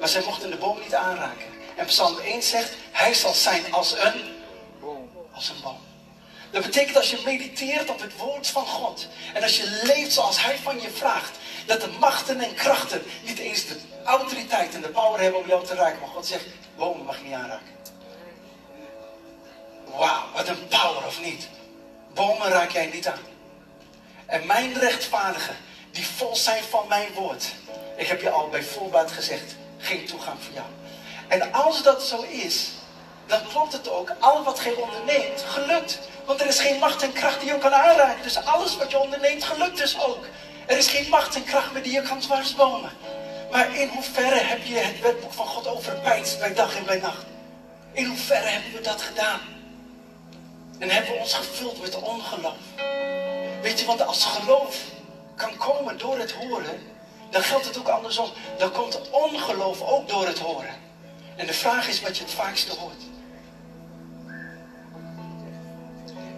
Maar 0.00 0.08
zij 0.08 0.22
mochten 0.24 0.50
de 0.50 0.56
boom 0.56 0.80
niet 0.80 0.94
aanraken. 0.94 1.46
En 1.76 1.86
Psalm 1.86 2.18
1 2.18 2.42
zegt, 2.42 2.72
hij 2.90 3.14
zal 3.14 3.32
zijn 3.32 3.72
als 3.72 3.92
een, 3.92 4.36
als 5.32 5.48
een 5.48 5.60
boom. 5.62 5.78
Dat 6.50 6.62
betekent 6.62 6.96
als 6.96 7.10
je 7.10 7.22
mediteert 7.24 7.90
op 7.90 8.00
het 8.00 8.16
woord 8.16 8.46
van 8.46 8.66
God. 8.66 9.08
En 9.34 9.42
als 9.42 9.56
je 9.56 9.80
leeft 9.82 10.12
zoals 10.12 10.44
hij 10.44 10.58
van 10.58 10.80
je 10.80 10.90
vraagt. 10.90 11.38
Dat 11.66 11.80
de 11.80 11.90
machten 12.00 12.40
en 12.40 12.54
krachten 12.54 13.02
niet 13.22 13.38
eens 13.38 13.66
de 13.66 13.80
autoriteit 14.04 14.74
en 14.74 14.80
de 14.80 14.88
power 14.88 15.20
hebben 15.20 15.40
om 15.40 15.48
jou 15.48 15.66
te 15.66 15.74
raken. 15.74 16.00
Maar 16.00 16.08
God 16.08 16.26
zegt, 16.26 16.44
bomen 16.76 17.04
mag 17.04 17.18
je 17.18 17.24
niet 17.24 17.34
aanraken. 17.34 17.78
Wauw, 19.96 20.24
wat 20.34 20.48
een 20.48 20.68
power 20.68 21.06
of 21.06 21.20
niet. 21.22 21.48
Bomen 22.14 22.48
raak 22.48 22.70
jij 22.70 22.86
niet 22.86 23.06
aan. 23.06 23.18
En 24.26 24.46
mijn 24.46 24.78
rechtvaardigen, 24.78 25.56
die 25.90 26.06
vol 26.06 26.36
zijn 26.36 26.62
van 26.62 26.88
mijn 26.88 27.12
woord. 27.12 27.44
Ik 27.96 28.06
heb 28.06 28.20
je 28.20 28.30
al 28.30 28.48
bij 28.48 28.62
voorbaat 28.62 29.10
gezegd, 29.10 29.54
geen 29.78 30.06
toegang 30.06 30.42
voor 30.42 30.54
jou. 30.54 30.66
En 31.28 31.52
als 31.52 31.82
dat 31.82 32.02
zo 32.02 32.22
is, 32.22 32.70
dan 33.26 33.40
klopt 33.48 33.72
het 33.72 33.90
ook. 33.90 34.12
Al 34.18 34.42
wat 34.44 34.60
gij 34.60 34.72
onderneemt, 34.72 35.44
gelukt. 35.46 35.98
Want 36.26 36.40
er 36.40 36.46
is 36.46 36.60
geen 36.60 36.78
macht 36.78 37.02
en 37.02 37.12
kracht 37.12 37.40
die 37.40 37.48
je 37.48 37.58
kan 37.58 37.74
aanraken. 37.74 38.22
Dus 38.22 38.44
alles 38.44 38.76
wat 38.76 38.90
je 38.90 38.98
onderneemt, 38.98 39.44
gelukt 39.44 39.76
dus 39.76 40.00
ook. 40.00 40.26
Er 40.66 40.76
is 40.76 40.88
geen 40.88 41.08
macht 41.08 41.34
en 41.34 41.44
kracht 41.44 41.72
meer 41.72 41.82
die 41.82 41.92
je 41.92 42.02
kan 42.02 42.18
dwarsbomen. 42.18 42.90
Maar 43.50 43.76
in 43.76 43.88
hoeverre 43.88 44.38
heb 44.38 44.64
je 44.64 44.74
het 44.78 45.00
wetboek 45.00 45.32
van 45.32 45.46
God 45.46 45.66
overpijnst 45.66 46.38
bij 46.38 46.54
dag 46.54 46.76
en 46.76 46.84
bij 46.84 46.98
nacht? 46.98 47.24
In 47.92 48.04
hoeverre 48.04 48.48
hebben 48.48 48.72
we 48.72 48.80
dat 48.80 49.02
gedaan? 49.02 49.40
En 50.80 50.90
hebben 50.90 51.12
we 51.12 51.18
ons 51.18 51.34
gevuld 51.34 51.80
met 51.80 51.94
ongeloof? 51.94 52.56
Weet 53.62 53.80
je, 53.80 53.86
want 53.86 54.06
als 54.06 54.24
geloof 54.24 54.76
kan 55.36 55.56
komen 55.56 55.98
door 55.98 56.18
het 56.18 56.32
horen, 56.32 56.82
dan 57.30 57.42
geldt 57.42 57.66
het 57.66 57.78
ook 57.78 57.88
andersom. 57.88 58.30
Dan 58.58 58.72
komt 58.72 59.10
ongeloof 59.10 59.80
ook 59.82 60.08
door 60.08 60.26
het 60.26 60.38
horen. 60.38 60.74
En 61.36 61.46
de 61.46 61.52
vraag 61.52 61.88
is 61.88 62.00
wat 62.00 62.16
je 62.16 62.24
het 62.24 62.32
vaakste 62.32 62.72
hoort. 62.76 63.02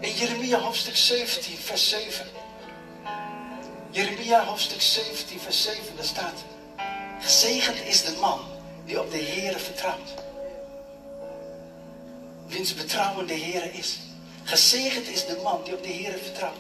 In 0.01 0.13
Jeremia 0.13 0.59
hoofdstuk 0.59 0.97
17, 0.97 1.59
vers 1.59 1.89
7. 1.89 2.27
Jeremia 3.91 4.45
hoofdstuk 4.45 4.83
17, 4.83 5.41
vers 5.41 5.63
7, 5.63 5.97
daar 5.97 6.05
staat: 6.05 6.45
Gezegend 7.21 7.81
is 7.85 8.05
de 8.05 8.17
man 8.21 8.41
die 8.85 9.01
op 9.01 9.11
de 9.11 9.23
Heere 9.23 9.59
vertrouwt. 9.59 10.15
Wiens 12.47 12.75
betrouwen 12.75 13.27
de 13.27 13.39
Heere 13.39 13.73
is. 13.73 13.99
Gezegend 14.45 15.09
is 15.09 15.27
de 15.27 15.41
man 15.43 15.61
die 15.65 15.75
op 15.75 15.83
de 15.83 15.93
Heere 15.93 16.19
vertrouwt. 16.19 16.57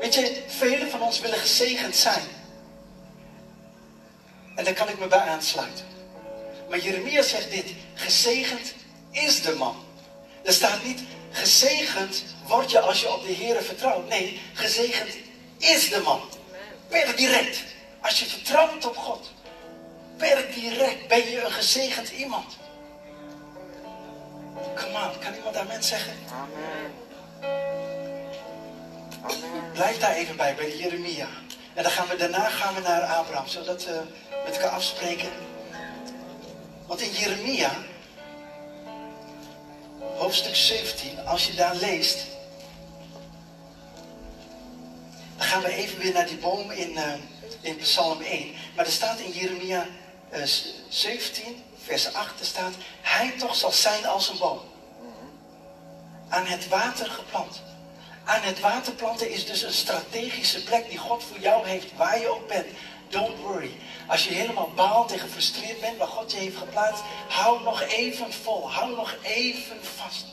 Weet 0.00 0.14
je, 0.14 0.42
velen 0.46 0.90
van 0.90 1.02
ons 1.02 1.20
willen 1.20 1.38
gezegend 1.38 1.96
zijn. 1.96 2.24
En 4.54 4.64
daar 4.64 4.74
kan 4.74 4.88
ik 4.88 4.98
me 4.98 5.06
bij 5.06 5.18
aansluiten. 5.20 5.84
Maar 6.68 6.78
Jeremia 6.78 7.22
zegt 7.22 7.50
dit: 7.50 7.66
gezegend 7.94 8.74
is 9.10 9.42
de 9.42 9.54
man. 9.54 9.76
Er 10.42 10.52
staat 10.52 10.84
niet 10.84 11.00
gezegend 11.30 12.24
word 12.46 12.70
je 12.70 12.80
als 12.80 13.00
je 13.00 13.12
op 13.12 13.22
de 13.26 13.32
Heer 13.32 13.62
vertrouwt. 13.62 14.08
Nee, 14.08 14.40
gezegend 14.52 15.16
is 15.58 15.88
de 15.88 16.00
man. 16.00 16.20
Per 16.88 17.16
direct. 17.16 17.62
Als 18.00 18.20
je 18.20 18.26
vertrouwt 18.26 18.86
op 18.86 18.96
God. 18.96 19.30
Per 20.16 20.46
direct 20.54 21.08
ben 21.08 21.30
je 21.30 21.44
een 21.44 21.52
gezegend 21.52 22.10
iemand. 22.10 22.56
Come 24.74 25.08
on, 25.08 25.18
kan 25.18 25.34
iemand 25.34 25.56
amen 25.56 25.82
zeggen? 25.82 26.14
Amen. 26.32 27.03
Blijf 29.72 29.98
daar 29.98 30.14
even 30.14 30.36
bij, 30.36 30.54
bij 30.54 30.76
Jeremia. 30.76 31.28
En 31.74 31.82
dan 31.82 31.92
gaan 31.92 32.08
we, 32.08 32.16
daarna 32.16 32.48
gaan 32.48 32.74
we 32.74 32.80
naar 32.80 33.02
Abraham, 33.02 33.46
zodat 33.46 33.84
we 33.84 34.02
met 34.44 34.54
elkaar 34.54 34.70
afspreken. 34.70 35.28
Want 36.86 37.00
in 37.00 37.12
Jeremia, 37.12 37.70
hoofdstuk 39.98 40.56
17, 40.56 41.26
als 41.26 41.46
je 41.46 41.54
daar 41.54 41.74
leest, 41.74 42.26
dan 45.36 45.46
gaan 45.46 45.62
we 45.62 45.68
even 45.68 45.98
weer 45.98 46.12
naar 46.12 46.26
die 46.26 46.38
boom 46.38 46.70
in, 46.70 46.90
uh, 46.90 47.12
in 47.60 47.76
Psalm 47.76 48.20
1. 48.20 48.54
Maar 48.76 48.84
er 48.84 48.92
staat 48.92 49.18
in 49.18 49.30
Jeremia 49.30 49.86
uh, 50.32 50.42
eh, 50.42 50.48
17, 50.88 51.62
vers 51.84 52.14
8, 52.14 52.40
er 52.40 52.46
staat, 52.46 52.72
hij 53.02 53.30
toch 53.38 53.54
zal 53.54 53.72
zijn 53.72 54.06
als 54.06 54.28
een 54.28 54.38
boom. 54.38 54.60
Aan 56.28 56.46
het 56.46 56.68
water 56.68 57.10
geplant. 57.10 57.62
Aan 58.24 58.42
het 58.42 58.60
water 58.60 58.92
planten 58.92 59.30
is 59.30 59.46
dus 59.46 59.62
een 59.62 59.72
strategische 59.72 60.64
plek 60.64 60.88
die 60.88 60.98
God 60.98 61.24
voor 61.24 61.38
jou 61.38 61.66
heeft, 61.66 61.96
waar 61.96 62.20
je 62.20 62.28
ook 62.28 62.48
bent. 62.48 62.66
Don't 63.08 63.38
worry. 63.38 63.70
Als 64.06 64.24
je 64.24 64.34
helemaal 64.34 64.72
baalt 64.74 65.12
en 65.12 65.18
gefrustreerd 65.18 65.80
bent 65.80 65.98
waar 65.98 66.06
God 66.06 66.32
je 66.32 66.38
heeft 66.38 66.56
geplaatst, 66.56 67.02
hou 67.28 67.62
nog 67.62 67.82
even 67.82 68.32
vol. 68.32 68.70
Hou 68.70 68.96
nog 68.96 69.16
even 69.22 69.76
vast. 69.96 70.26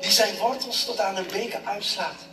Die 0.00 0.10
zijn 0.10 0.36
wortels 0.36 0.84
tot 0.84 1.00
aan 1.00 1.16
een 1.16 1.26
beker 1.26 1.60
uitslaat. 1.64 2.26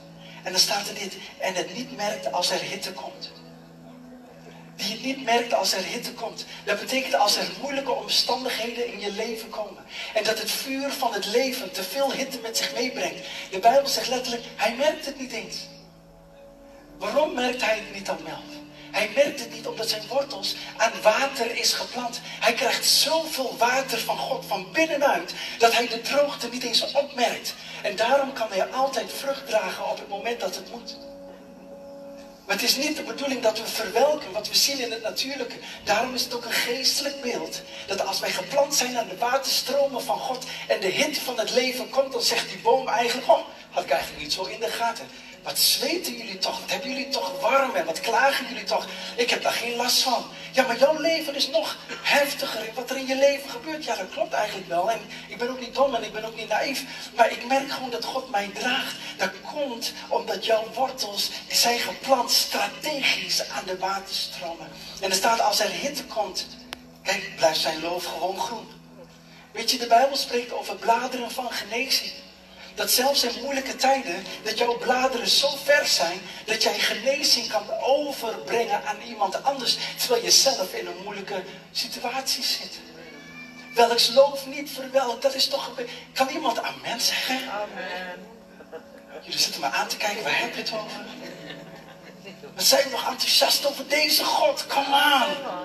En 0.44 0.52
dan 0.52 0.62
staat 0.62 0.88
er 0.88 0.94
dit. 0.94 1.14
En 1.38 1.54
het 1.54 1.76
niet 1.76 1.96
merkt 1.96 2.32
als 2.32 2.52
er 2.52 2.60
hitte 2.60 2.92
komt. 2.94 3.32
Die 4.82 4.92
het 4.92 5.04
niet 5.04 5.24
merkt 5.24 5.54
als 5.54 5.74
er 5.74 5.84
hitte 5.84 6.14
komt. 6.14 6.46
Dat 6.64 6.80
betekent 6.80 7.16
als 7.16 7.38
er 7.38 7.48
moeilijke 7.62 7.92
omstandigheden 7.92 8.94
in 8.94 9.00
je 9.00 9.12
leven 9.12 9.50
komen. 9.50 9.86
En 10.14 10.24
dat 10.24 10.40
het 10.40 10.52
vuur 10.52 10.92
van 10.92 11.14
het 11.14 11.26
leven 11.26 11.72
te 11.72 11.84
veel 11.84 12.12
hitte 12.12 12.40
met 12.40 12.58
zich 12.58 12.74
meebrengt. 12.74 13.28
De 13.52 13.60
Bijbel 13.60 13.88
zegt 13.88 14.08
letterlijk, 14.08 14.44
hij 14.56 14.76
merkt 14.76 15.06
het 15.06 15.20
niet 15.20 15.32
eens. 15.32 15.56
Waarom 16.98 17.34
merkt 17.34 17.62
hij 17.62 17.76
het 17.76 17.94
niet 17.94 18.06
dan 18.06 18.18
Melf? 18.24 18.60
Hij 18.92 19.10
merkt 19.16 19.40
het 19.40 19.54
niet 19.54 19.68
omdat 19.68 19.90
zijn 19.90 20.08
wortels 20.08 20.56
aan 20.78 20.92
water 21.02 21.56
is 21.56 21.74
geplant. 21.74 22.20
Hij 22.24 22.54
krijgt 22.54 22.86
zoveel 22.86 23.56
water 23.58 24.00
van 24.00 24.18
God 24.18 24.46
van 24.46 24.72
binnenuit 24.72 25.34
dat 25.58 25.74
hij 25.74 25.88
de 25.88 26.02
droogte 26.02 26.50
niet 26.50 26.64
eens 26.64 26.92
opmerkt. 26.92 27.54
En 27.82 27.96
daarom 27.96 28.34
kan 28.34 28.48
hij 28.50 28.68
altijd 28.72 29.12
vrucht 29.14 29.48
dragen 29.48 29.90
op 29.90 29.98
het 29.98 30.08
moment 30.08 30.40
dat 30.40 30.56
het 30.56 30.72
moet. 30.72 30.98
Maar 32.46 32.56
het 32.56 32.70
is 32.70 32.76
niet 32.76 32.96
de 32.96 33.04
bedoeling 33.04 33.42
dat 33.42 33.60
we 33.60 33.66
verwelken 33.66 34.32
wat 34.32 34.48
we 34.48 34.56
zien 34.56 34.80
in 34.80 34.92
het 34.92 35.02
natuurlijke. 35.02 35.56
Daarom 35.84 36.14
is 36.14 36.24
het 36.24 36.34
ook 36.34 36.46
een 36.46 36.52
geestelijk 36.52 37.22
beeld. 37.22 37.62
Dat 37.88 38.06
als 38.06 38.20
wij 38.20 38.32
geplant 38.32 38.76
zijn 38.76 38.98
aan 38.98 39.08
de 39.08 39.18
waterstromen 39.18 40.04
van 40.04 40.20
God 40.20 40.46
en 40.68 40.80
de 40.80 40.88
hitte 40.88 41.22
van 41.22 41.40
het 41.40 41.52
leven 41.52 41.90
komt, 41.90 42.12
dan 42.12 42.22
zegt 42.22 42.50
die 42.50 42.58
boom 42.58 42.88
eigenlijk, 42.88 43.30
oh, 43.30 43.40
had 43.70 43.84
ik 43.84 43.90
eigenlijk 43.90 44.22
niet 44.22 44.34
zo 44.34 44.44
in 44.44 44.60
de 44.60 44.68
gaten. 44.68 45.08
Wat 45.44 45.60
zweten 45.60 46.18
jullie 46.18 46.38
toch? 46.38 46.60
Wat 46.60 46.70
hebben 46.70 46.90
jullie 46.90 47.10
toch 47.10 47.40
warm 47.40 47.76
en 47.76 47.86
wat 47.86 48.00
klagen 48.00 48.48
jullie 48.48 48.64
toch? 48.64 48.88
Ik 49.16 49.30
heb 49.30 49.44
daar 49.44 49.52
geen 49.52 49.76
last 49.76 50.02
van. 50.02 50.26
Ja, 50.52 50.68
maar 50.68 50.80
jouw 50.80 51.00
leven 51.00 51.36
is 51.36 51.48
nog 51.48 51.78
heftiger. 52.02 52.70
Wat 52.74 52.90
er 52.90 52.98
in 52.98 53.08
je 53.08 53.16
leven 53.16 53.50
gebeurt, 53.50 53.84
ja, 53.84 53.96
dat 53.96 54.10
klopt 54.10 54.34
eigenlijk 54.34 54.68
wel. 54.68 54.92
En 54.92 55.00
ik 55.28 55.38
ben 55.38 55.50
ook 55.50 55.60
niet 55.60 55.76
dom 55.76 55.96
en 55.96 56.04
ik 56.04 56.14
ben 56.14 56.24
ook 56.24 56.36
niet 56.36 56.48
naïef. 56.48 56.84
Maar 57.16 57.32
ik 57.32 57.48
merk 57.48 57.72
gewoon 57.72 57.90
dat 57.90 58.06
God 58.06 58.30
mij 58.30 58.50
draagt. 58.54 58.96
Dat 59.18 59.32
komt 59.54 59.94
omdat 60.08 60.46
jouw 60.46 60.68
wortels 60.74 61.32
zijn 61.48 61.80
geplant 61.80 62.32
strategisch 62.32 63.50
aan 63.50 63.66
de 63.66 63.78
waterstromen. 63.78 64.68
En 65.00 65.10
er 65.10 65.16
staat 65.16 65.42
als 65.42 65.60
er 65.60 65.70
hitte 65.70 66.06
komt, 66.06 66.48
kijk, 67.04 67.36
blijft 67.36 67.60
zijn 67.60 67.82
loof 67.82 68.06
gewoon 68.06 68.40
groen. 68.40 68.68
Weet 69.52 69.72
je, 69.72 69.78
de 69.78 69.88
Bijbel 69.88 70.18
spreekt 70.18 70.54
over 70.54 70.76
bladeren 70.76 71.32
van 71.32 71.52
genezing. 71.52 72.12
Dat 72.76 72.92
zelfs 72.92 73.24
in 73.24 73.42
moeilijke 73.42 73.76
tijden, 73.76 74.26
dat 74.44 74.58
jouw 74.58 74.78
bladeren 74.78 75.28
zo 75.28 75.50
ver 75.64 75.86
zijn, 75.86 76.22
dat 76.46 76.64
jij 76.64 76.80
genezing 76.80 77.48
kan 77.48 77.64
overbrengen 77.82 78.86
aan 78.86 79.02
iemand 79.02 79.44
anders, 79.44 79.78
terwijl 79.98 80.24
je 80.24 80.32
zelf 80.32 80.74
in 80.74 80.88
een 80.88 81.04
moeilijke 81.04 81.44
situatie 81.72 82.44
zit. 82.44 82.80
Welks 83.76 84.10
loof 84.10 84.46
niet 84.46 84.70
verwelkt, 84.70 85.22
dat 85.22 85.34
is 85.34 85.48
toch... 85.48 85.72
Kan 86.14 86.28
iemand 86.28 86.62
amen 86.62 87.02
zeggen? 87.02 87.40
Amen. 87.52 88.30
Jullie 89.24 89.40
zitten 89.40 89.62
me 89.62 89.68
aan 89.68 89.88
te 89.88 89.98
kijken, 89.98 90.24
waar 90.24 90.40
heb 90.40 90.56
je 90.56 90.62
het 90.62 90.74
over? 90.74 91.06
We 92.56 92.62
zijn 92.62 92.90
nog 92.90 93.08
enthousiast 93.08 93.66
over 93.66 93.88
deze 93.88 94.24
God, 94.24 94.68
come 94.68 94.96
on. 94.96 95.60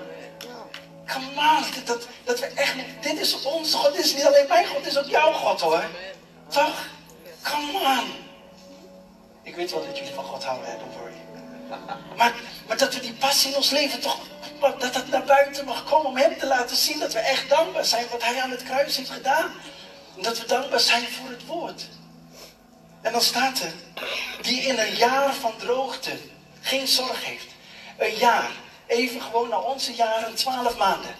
Come 1.05 1.27
on, 1.27 1.63
dat, 1.85 2.07
dat 2.23 2.39
we 2.39 2.45
echt, 2.45 2.73
dit 3.01 3.19
is 3.19 3.41
onze 3.43 3.77
God, 3.77 3.95
dit 3.95 4.05
is 4.05 4.13
niet 4.13 4.25
alleen 4.25 4.47
mijn 4.47 4.67
God, 4.67 4.83
dit 4.83 4.91
is 4.91 4.97
ook 4.97 5.09
jouw 5.09 5.31
God 5.31 5.61
hoor. 5.61 5.83
Toch? 6.49 6.85
Come 7.51 7.79
on. 7.79 8.11
Ik 9.43 9.55
weet 9.55 9.71
wel 9.71 9.85
dat 9.85 9.97
jullie 9.97 10.13
van 10.13 10.23
God 10.23 10.43
houden, 10.43 10.79
don't 10.79 10.93
worry. 10.95 11.15
Maar, 12.15 12.33
maar 12.67 12.77
dat 12.77 12.93
we 12.93 12.99
die 12.99 13.13
passie 13.13 13.49
in 13.49 13.55
ons 13.55 13.69
leven 13.69 13.99
toch, 13.99 14.19
dat 14.59 14.93
dat 14.93 15.07
naar 15.07 15.23
buiten 15.23 15.65
mag 15.65 15.83
komen 15.83 16.07
om 16.07 16.17
hem 16.17 16.37
te 16.37 16.47
laten 16.47 16.75
zien 16.75 16.99
dat 16.99 17.13
we 17.13 17.19
echt 17.19 17.49
dankbaar 17.49 17.85
zijn 17.85 18.05
wat 18.11 18.23
hij 18.23 18.41
aan 18.41 18.51
het 18.51 18.63
kruis 18.63 18.97
heeft 18.97 19.09
gedaan. 19.09 19.51
En 20.15 20.21
dat 20.21 20.39
we 20.39 20.45
dankbaar 20.45 20.79
zijn 20.79 21.07
voor 21.07 21.29
het 21.29 21.45
woord. 21.45 21.87
En 23.01 23.11
dan 23.11 23.21
staat 23.21 23.59
er, 23.59 23.73
die 24.41 24.61
in 24.61 24.79
een 24.79 24.95
jaar 24.95 25.33
van 25.33 25.53
droogte 25.57 26.17
geen 26.61 26.87
zorg 26.87 27.25
heeft. 27.25 27.47
Een 27.97 28.15
jaar, 28.15 28.51
even 28.87 29.21
gewoon 29.21 29.49
naar 29.49 29.63
onze 29.63 29.93
jaren, 29.93 30.35
twaalf 30.35 30.77
maanden. 30.77 31.15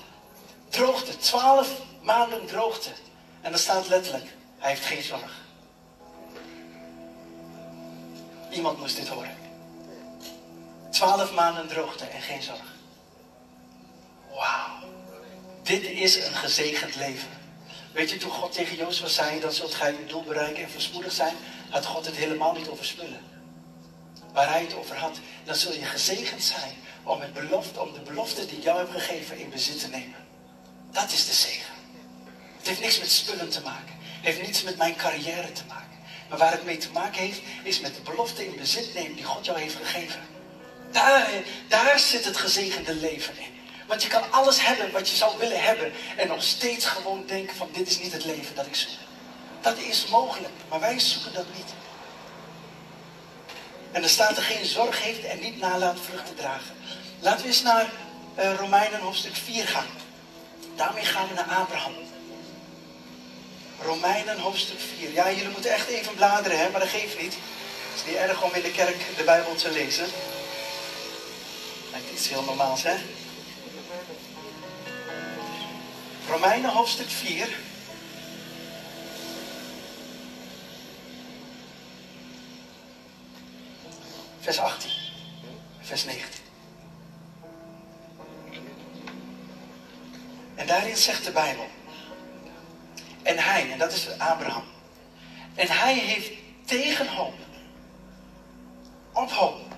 Droogte, 0.69 1.17
twaalf 1.17 1.69
maanden 2.01 2.45
droogte. 2.45 2.89
En 3.41 3.51
dan 3.51 3.59
staat 3.59 3.87
letterlijk, 3.87 4.25
hij 4.57 4.69
heeft 4.69 4.85
geen 4.85 5.03
zorg. 5.03 5.46
Iemand 8.57 8.79
moest 8.79 8.95
dit 8.95 9.07
horen. 9.07 9.37
Twaalf 10.89 11.33
maanden 11.33 11.67
droogte 11.67 12.05
en 12.05 12.21
geen 12.21 12.41
zorg. 12.41 12.75
Wauw. 14.29 14.89
Dit 15.63 15.83
is 15.83 16.25
een 16.25 16.33
gezegend 16.33 16.95
leven. 16.95 17.29
Weet 17.93 18.09
je, 18.09 18.17
toen 18.17 18.31
God 18.31 18.53
tegen 18.53 18.75
Jozef 18.75 19.09
zei, 19.09 19.39
dan 19.39 19.51
zult 19.51 19.73
gij 19.73 19.91
je 19.91 20.05
doel 20.05 20.23
bereiken 20.23 20.63
en 20.63 20.69
verspoedig 20.69 21.11
zijn, 21.11 21.35
had 21.69 21.85
God 21.85 22.05
het 22.05 22.15
helemaal 22.15 22.53
niet 22.53 22.67
over 22.67 22.85
spullen. 22.85 23.21
Waar 24.33 24.49
hij 24.49 24.61
het 24.61 24.75
over 24.75 24.97
had, 24.97 25.19
dan 25.43 25.55
zul 25.55 25.73
je 25.73 25.85
gezegend 25.85 26.43
zijn 26.43 26.75
om, 27.03 27.21
het 27.21 27.33
belofte, 27.33 27.81
om 27.81 27.93
de 27.93 27.99
belofte 27.99 28.45
die 28.45 28.61
jou 28.61 28.77
heb 28.77 28.89
gegeven 28.89 29.37
in 29.37 29.49
bezit 29.49 29.79
te 29.79 29.87
nemen. 29.87 30.25
Dat 30.91 31.11
is 31.11 31.25
de 31.25 31.33
zegen. 31.33 31.73
Het 32.57 32.67
heeft 32.67 32.81
niks 32.81 32.99
met 32.99 33.11
spullen 33.11 33.49
te 33.49 33.61
maken. 33.61 33.95
Het 33.99 34.25
heeft 34.25 34.41
niets 34.41 34.63
met 34.63 34.77
mijn 34.77 34.95
carrière 34.95 35.51
te 35.51 35.63
maken. 35.67 35.87
Maar 36.29 36.37
waar 36.37 36.51
het 36.51 36.65
mee 36.65 36.77
te 36.77 36.91
maken 36.91 37.21
heeft, 37.21 37.41
is 37.63 37.79
met 37.79 37.95
de 37.95 38.01
belofte 38.01 38.45
in 38.45 38.55
bezit 38.55 38.93
nemen 38.93 39.15
die 39.15 39.25
God 39.25 39.45
jou 39.45 39.59
heeft 39.59 39.75
gegeven. 39.75 40.19
Daar, 40.91 41.29
daar 41.67 41.99
zit 41.99 42.25
het 42.25 42.37
gezegende 42.37 42.95
leven 42.95 43.37
in. 43.37 43.55
Want 43.87 44.03
je 44.03 44.09
kan 44.09 44.31
alles 44.31 44.65
hebben 44.65 44.91
wat 44.91 45.09
je 45.09 45.15
zou 45.15 45.37
willen 45.37 45.63
hebben 45.63 45.91
en 46.17 46.27
nog 46.27 46.43
steeds 46.43 46.85
gewoon 46.85 47.23
denken 47.25 47.55
van 47.55 47.69
dit 47.71 47.87
is 47.87 47.99
niet 47.99 48.11
het 48.11 48.25
leven 48.25 48.55
dat 48.55 48.65
ik 48.65 48.75
zoek. 48.75 48.91
Dat 49.61 49.77
is 49.77 50.07
mogelijk, 50.07 50.53
maar 50.69 50.79
wij 50.79 50.99
zoeken 50.99 51.33
dat 51.33 51.45
niet. 51.55 51.73
En 53.91 54.03
er 54.03 54.09
staat 54.09 54.37
er 54.37 54.43
geen 54.43 54.65
zorg 54.65 55.03
heeft 55.03 55.23
en 55.23 55.39
niet 55.39 55.59
nalaat 55.59 55.99
vruchten 55.99 56.35
dragen. 56.35 56.75
Laten 57.19 57.41
we 57.41 57.47
eens 57.47 57.61
naar 57.61 57.89
uh, 58.39 58.55
Romeinen 58.55 58.99
hoofdstuk 58.99 59.35
4 59.35 59.67
gaan. 59.67 59.87
Daarmee 60.75 61.05
gaan 61.05 61.27
we 61.27 61.33
naar 61.33 61.57
Abraham. 61.57 61.93
Romeinen 63.88 64.39
hoofdstuk 64.39 64.80
4. 64.97 65.12
Ja, 65.12 65.32
jullie 65.32 65.50
moeten 65.50 65.71
echt 65.71 65.88
even 65.88 66.15
bladeren, 66.15 66.60
hè, 66.60 66.69
maar 66.69 66.80
dat 66.80 66.89
geeft 66.89 67.21
niet. 67.21 67.34
Het 67.34 67.95
is 67.95 68.06
niet 68.06 68.15
erg 68.15 68.43
om 68.43 68.54
in 68.54 68.62
de 68.62 68.71
kerk 68.71 69.17
de 69.17 69.23
Bijbel 69.23 69.56
te 69.56 69.71
lezen. 69.71 70.08
Lijkt 71.91 72.12
iets 72.12 72.30
heel 72.30 72.43
normaals, 72.43 72.84
hè? 72.84 72.95
Romeinen 76.30 76.69
hoofdstuk 76.69 77.10
4. 77.10 77.47
Vers 84.39 84.60
18. 84.60 84.91
Vers 85.82 86.04
19. 86.06 86.41
En 90.56 90.67
daarin 90.67 90.97
zegt 90.97 91.26
de 91.26 91.32
Bijbel. 91.32 91.67
En 93.27 93.37
hij, 93.37 93.71
en 93.71 93.77
dat 93.77 93.93
is 93.93 94.09
Abraham. 94.17 94.63
En 95.55 95.67
hij 95.67 95.93
heeft 95.99 96.31
tegen 96.65 97.07
hoop, 97.07 97.33
op 99.13 99.31
hoop, 99.31 99.75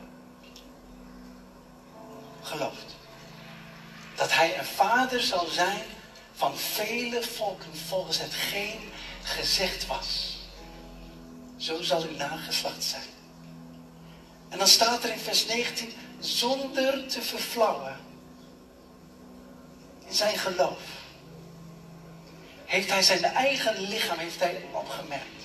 geloofd. 2.42 2.96
Dat 4.16 4.34
hij 4.34 4.58
een 4.60 4.66
vader 4.66 5.22
zal 5.22 5.46
zijn 5.46 5.82
van 6.34 6.58
vele 6.58 7.24
volken 7.24 7.78
volgens 7.88 8.20
hetgeen 8.20 8.80
gezegd 9.24 9.88
was. 9.88 10.38
Zo 11.58 11.82
zal 11.82 12.02
uw 12.02 12.16
nageslacht 12.16 12.84
zijn. 12.84 13.10
En 14.50 14.58
dan 14.58 14.68
staat 14.68 15.04
er 15.04 15.12
in 15.12 15.20
vers 15.20 15.46
19, 15.46 15.94
zonder 16.20 17.08
te 17.08 17.22
verflauwen 17.22 17.98
in 20.08 20.14
zijn 20.16 20.38
geloof, 20.38 20.99
heeft 22.70 22.90
hij 22.90 23.02
zijn 23.02 23.24
eigen 23.24 23.80
lichaam 23.80 24.18
heeft 24.18 24.40
hij 24.40 24.62
opgemerkt. 24.72 25.44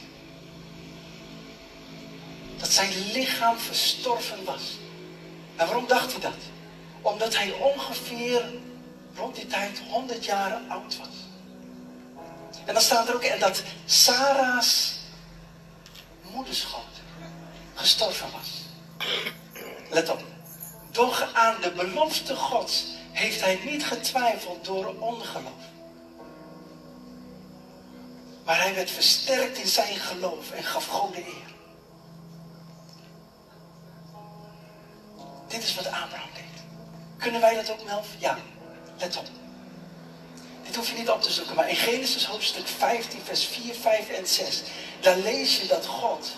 Dat 2.57 2.69
zijn 2.69 3.13
lichaam 3.13 3.59
verstorven 3.59 4.45
was. 4.45 4.63
En 5.57 5.67
waarom 5.67 5.87
dacht 5.87 6.13
hij 6.13 6.21
dat? 6.21 6.37
Omdat 7.03 7.37
hij 7.37 7.53
ongeveer 7.53 8.53
rond 9.15 9.35
die 9.35 9.47
tijd 9.47 9.81
100 9.89 10.25
jaar 10.25 10.61
oud 10.69 10.97
was. 10.97 11.17
En 12.65 12.75
dan 12.75 12.83
staat 12.83 13.09
er 13.09 13.15
ook 13.15 13.25
in 13.25 13.39
dat 13.39 13.63
Sarah's 13.85 14.97
moederschoot 16.33 17.01
gestorven 17.75 18.29
was. 18.31 18.51
Let 19.91 20.09
op. 20.09 20.23
Doch 20.91 21.35
aan 21.35 21.57
de 21.61 21.71
belofte 21.71 22.37
Gods 22.37 22.85
heeft 23.13 23.41
hij 23.41 23.61
niet 23.65 23.87
getwijfeld 23.87 24.65
door 24.65 24.95
ongeloof. 24.99 25.73
Maar 28.45 28.61
hij 28.61 28.75
werd 28.75 28.91
versterkt 28.91 29.59
in 29.59 29.67
zijn 29.67 29.97
geloof 29.97 30.51
en 30.51 30.65
gaf 30.65 30.87
God 30.87 31.15
de 31.15 31.27
eer. 31.27 31.53
Dit 35.49 35.63
is 35.63 35.75
wat 35.75 35.87
Abraham 35.87 36.31
deed. 36.35 36.63
Kunnen 37.19 37.41
wij 37.41 37.55
dat 37.55 37.71
ook, 37.71 37.85
Melf? 37.85 38.07
Ja. 38.19 38.39
Let 38.99 39.17
op. 39.17 39.27
Dit 40.63 40.77
hoef 40.77 40.91
je 40.91 40.99
niet 40.99 41.11
op 41.11 41.23
te 41.23 41.31
zoeken, 41.31 41.55
maar 41.55 41.69
in 41.69 41.77
Genesis 41.77 42.27
hoofdstuk 42.27 42.67
15, 42.67 43.21
vers 43.25 43.45
4, 43.45 43.75
5 43.75 44.09
en 44.09 44.27
6, 44.27 44.63
daar 45.01 45.17
lees 45.17 45.61
je 45.61 45.67
dat 45.67 45.87
God 45.87 46.33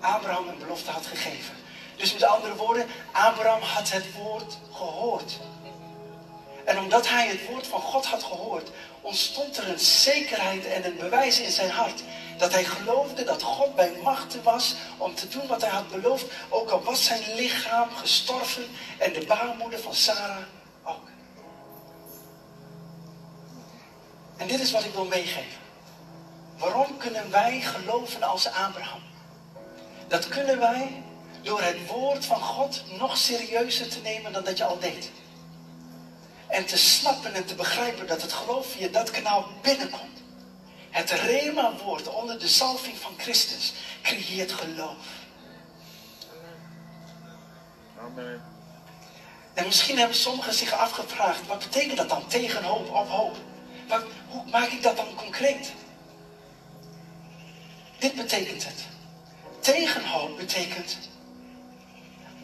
Abraham 0.00 0.48
een 0.48 0.58
belofte 0.58 0.90
had 0.90 1.06
gegeven. 1.06 1.54
Dus 1.96 2.12
met 2.12 2.24
andere 2.24 2.54
woorden, 2.56 2.86
Abraham 3.12 3.62
had 3.62 3.90
het 3.90 4.12
woord 4.12 4.58
gehoord. 4.72 5.38
En 6.64 6.78
omdat 6.78 7.08
hij 7.08 7.26
het 7.28 7.46
woord 7.46 7.66
van 7.66 7.80
God 7.80 8.06
had 8.06 8.22
gehoord, 8.22 8.70
ontstond 9.00 9.56
er 9.56 9.68
een 9.68 9.78
zekerheid 9.78 10.66
en 10.66 10.84
een 10.84 10.96
bewijs 10.96 11.40
in 11.40 11.50
zijn 11.50 11.70
hart. 11.70 12.02
Dat 12.38 12.52
hij 12.52 12.64
geloofde 12.64 13.24
dat 13.24 13.42
God 13.42 13.74
bij 13.74 13.92
machten 14.02 14.42
was 14.42 14.74
om 14.96 15.14
te 15.14 15.28
doen 15.28 15.46
wat 15.46 15.60
hij 15.60 15.70
had 15.70 15.90
beloofd. 15.90 16.24
Ook 16.48 16.70
al 16.70 16.82
was 16.82 17.04
zijn 17.04 17.34
lichaam 17.34 17.90
gestorven 17.90 18.66
en 18.98 19.12
de 19.12 19.24
baarmoeder 19.26 19.78
van 19.78 19.94
Sarah 19.94 20.42
ook. 20.84 21.08
En 24.36 24.46
dit 24.46 24.60
is 24.60 24.72
wat 24.72 24.84
ik 24.84 24.92
wil 24.92 25.04
meegeven. 25.04 25.60
Waarom 26.58 26.96
kunnen 26.96 27.30
wij 27.30 27.60
geloven 27.60 28.22
als 28.22 28.46
Abraham? 28.46 29.02
Dat 30.08 30.28
kunnen 30.28 30.58
wij 30.58 31.02
door 31.42 31.62
het 31.62 31.86
woord 31.86 32.26
van 32.26 32.40
God 32.40 32.82
nog 32.98 33.16
serieuzer 33.16 33.88
te 33.88 33.98
nemen 34.02 34.32
dan 34.32 34.44
dat 34.44 34.58
je 34.58 34.64
al 34.64 34.78
deed. 34.78 35.10
En 36.52 36.66
te 36.66 36.76
snappen 36.76 37.34
en 37.34 37.44
te 37.44 37.54
begrijpen 37.54 38.06
dat 38.06 38.22
het 38.22 38.32
geloof 38.32 38.66
via 38.66 38.88
dat 38.88 39.10
kanaal 39.10 39.48
binnenkomt. 39.62 40.22
Het 40.90 41.10
Rema-woord 41.10 42.08
onder 42.08 42.38
de 42.38 42.48
salving 42.48 42.98
van 42.98 43.14
Christus 43.16 43.72
creëert 44.02 44.52
geloof. 44.52 45.06
Amen. 48.00 48.42
En 49.54 49.64
misschien 49.64 49.98
hebben 49.98 50.16
sommigen 50.16 50.54
zich 50.54 50.72
afgevraagd, 50.72 51.46
wat 51.46 51.58
betekent 51.58 51.96
dat 51.96 52.08
dan 52.08 52.26
tegen 52.26 52.62
hoop 52.62 52.94
op 52.94 53.08
hoop? 53.08 53.36
Wat, 53.88 54.02
hoe 54.28 54.44
maak 54.50 54.68
ik 54.68 54.82
dat 54.82 54.96
dan 54.96 55.14
concreet? 55.14 55.72
Dit 57.98 58.14
betekent 58.14 58.64
het. 58.64 58.84
Tegenhoop 59.60 60.36
betekent, 60.36 60.98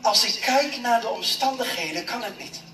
als 0.02 0.24
ik 0.24 0.40
kijk 0.40 0.76
naar 0.80 1.00
de 1.00 1.08
omstandigheden, 1.08 2.04
kan 2.04 2.22
het 2.22 2.38
niet. 2.38 2.66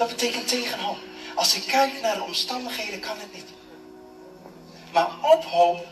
Dat 0.00 0.08
betekent 0.08 0.48
tegenhoop. 0.48 0.98
Als 1.34 1.54
ik 1.54 1.66
kijk 1.66 2.00
naar 2.00 2.14
de 2.14 2.22
omstandigheden, 2.22 3.00
kan 3.00 3.18
het 3.18 3.34
niet. 3.34 3.48
Maar 4.92 5.08
ophoop 5.20 5.86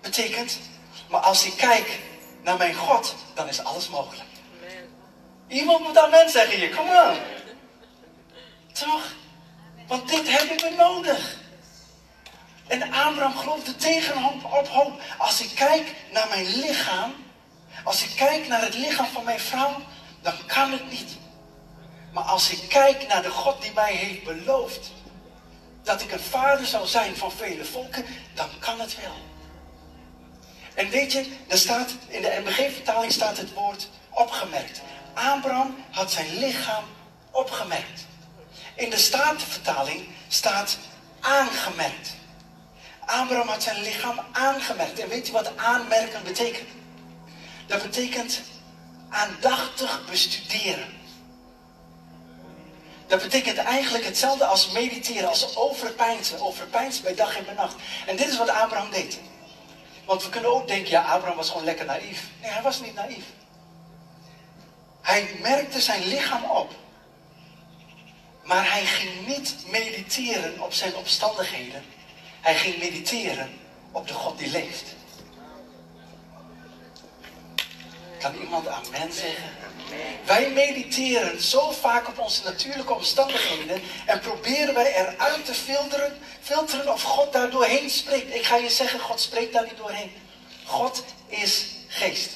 betekent, 0.00 0.58
maar 1.08 1.20
als 1.20 1.44
ik 1.46 1.56
kijk 1.56 2.00
naar 2.42 2.56
mijn 2.56 2.74
God, 2.74 3.14
dan 3.34 3.48
is 3.48 3.64
alles 3.64 3.88
mogelijk. 3.88 4.28
Iemand 5.48 5.86
moet 5.86 5.98
amen 5.98 6.30
zeggen 6.30 6.58
hier, 6.58 6.74
kom 6.74 6.88
aan. 6.88 7.16
Toch? 8.72 9.14
Want 9.86 10.08
dit 10.08 10.38
hebben 10.38 10.56
we 10.56 10.74
nodig. 10.76 11.36
En 12.66 12.82
Abraham 12.82 13.36
geloofde 13.36 13.76
tegenhoop 13.76 14.44
op 14.44 14.68
hoop. 14.68 15.00
Als 15.18 15.40
ik 15.40 15.50
kijk 15.54 15.94
naar 16.12 16.28
mijn 16.28 16.46
lichaam, 16.46 17.14
als 17.84 18.04
ik 18.04 18.16
kijk 18.16 18.48
naar 18.48 18.62
het 18.62 18.74
lichaam 18.74 19.06
van 19.06 19.24
mijn 19.24 19.40
vrouw, 19.40 19.76
dan 20.22 20.34
kan 20.46 20.72
het 20.72 20.90
niet. 20.90 21.22
Maar 22.14 22.24
als 22.24 22.50
ik 22.50 22.68
kijk 22.68 23.06
naar 23.06 23.22
de 23.22 23.30
God 23.30 23.62
die 23.62 23.72
mij 23.72 23.94
heeft 23.94 24.24
beloofd 24.24 24.90
dat 25.82 26.00
ik 26.00 26.12
een 26.12 26.20
vader 26.20 26.66
zou 26.66 26.86
zijn 26.86 27.16
van 27.16 27.32
vele 27.32 27.64
volken, 27.64 28.04
dan 28.34 28.48
kan 28.58 28.80
het 28.80 28.96
wel. 29.00 29.14
En 30.74 30.88
weet 30.88 31.12
je, 31.12 31.26
er 31.48 31.58
staat, 31.58 31.94
in 32.08 32.22
de 32.22 32.40
MBG-vertaling 32.44 33.12
staat 33.12 33.36
het 33.36 33.52
woord 33.52 33.88
opgemerkt. 34.10 34.80
Abraham 35.14 35.76
had 35.90 36.12
zijn 36.12 36.38
lichaam 36.38 36.84
opgemerkt. 37.30 38.06
In 38.74 38.90
de 38.90 38.98
Statenvertaling 38.98 40.08
staat 40.28 40.78
aangemerkt. 41.20 42.14
Abraham 43.00 43.48
had 43.48 43.62
zijn 43.62 43.82
lichaam 43.82 44.20
aangemerkt. 44.32 44.98
En 44.98 45.08
weet 45.08 45.26
je 45.26 45.32
wat 45.32 45.56
aanmerken 45.56 46.22
betekent? 46.24 46.68
Dat 47.66 47.82
betekent 47.82 48.40
aandachtig 49.08 50.04
bestuderen. 50.10 50.93
Dat 53.06 53.22
betekent 53.22 53.58
eigenlijk 53.58 54.04
hetzelfde 54.04 54.44
als 54.44 54.70
mediteren, 54.70 55.28
als 55.28 55.56
overpeinzen. 55.56 56.40
Overpeinzen 56.40 57.02
bij 57.02 57.14
dag 57.14 57.36
en 57.36 57.44
bij 57.44 57.54
nacht. 57.54 57.74
En 58.06 58.16
dit 58.16 58.28
is 58.28 58.36
wat 58.38 58.48
Abraham 58.48 58.90
deed. 58.90 59.18
Want 60.04 60.24
we 60.24 60.28
kunnen 60.28 60.54
ook 60.54 60.68
denken, 60.68 60.90
ja, 60.90 61.02
Abraham 61.02 61.36
was 61.36 61.48
gewoon 61.48 61.64
lekker 61.64 61.84
naïef. 61.84 62.22
Nee, 62.42 62.50
hij 62.50 62.62
was 62.62 62.80
niet 62.80 62.94
naïef. 62.94 63.24
Hij 65.00 65.36
merkte 65.40 65.80
zijn 65.80 66.06
lichaam 66.06 66.44
op. 66.44 66.72
Maar 68.42 68.70
hij 68.72 68.84
ging 68.86 69.26
niet 69.26 69.54
mediteren 69.66 70.60
op 70.60 70.72
zijn 70.72 70.96
omstandigheden. 70.96 71.84
Hij 72.40 72.54
ging 72.54 72.78
mediteren 72.78 73.58
op 73.92 74.08
de 74.08 74.14
God 74.14 74.38
die 74.38 74.50
leeft. 74.50 74.93
Kan 78.24 78.40
iemand 78.40 78.68
amen 78.68 79.12
zeggen? 79.12 79.50
Wij 80.24 80.50
mediteren 80.50 81.42
zo 81.42 81.70
vaak 81.70 82.08
op 82.08 82.18
onze 82.18 82.44
natuurlijke 82.44 82.94
omstandigheden 82.94 83.82
en 84.06 84.20
proberen 84.20 84.74
wij 84.74 84.94
eruit 84.94 85.44
te 85.44 85.54
filteren, 85.54 86.18
filteren 86.40 86.92
of 86.92 87.02
God 87.02 87.32
daar 87.32 87.50
doorheen 87.50 87.90
spreekt. 87.90 88.34
Ik 88.34 88.44
ga 88.44 88.56
je 88.56 88.70
zeggen, 88.70 89.00
God 89.00 89.20
spreekt 89.20 89.52
daar 89.52 89.64
niet 89.64 89.76
doorheen. 89.76 90.12
God 90.64 91.04
is 91.26 91.66
geest. 91.88 92.30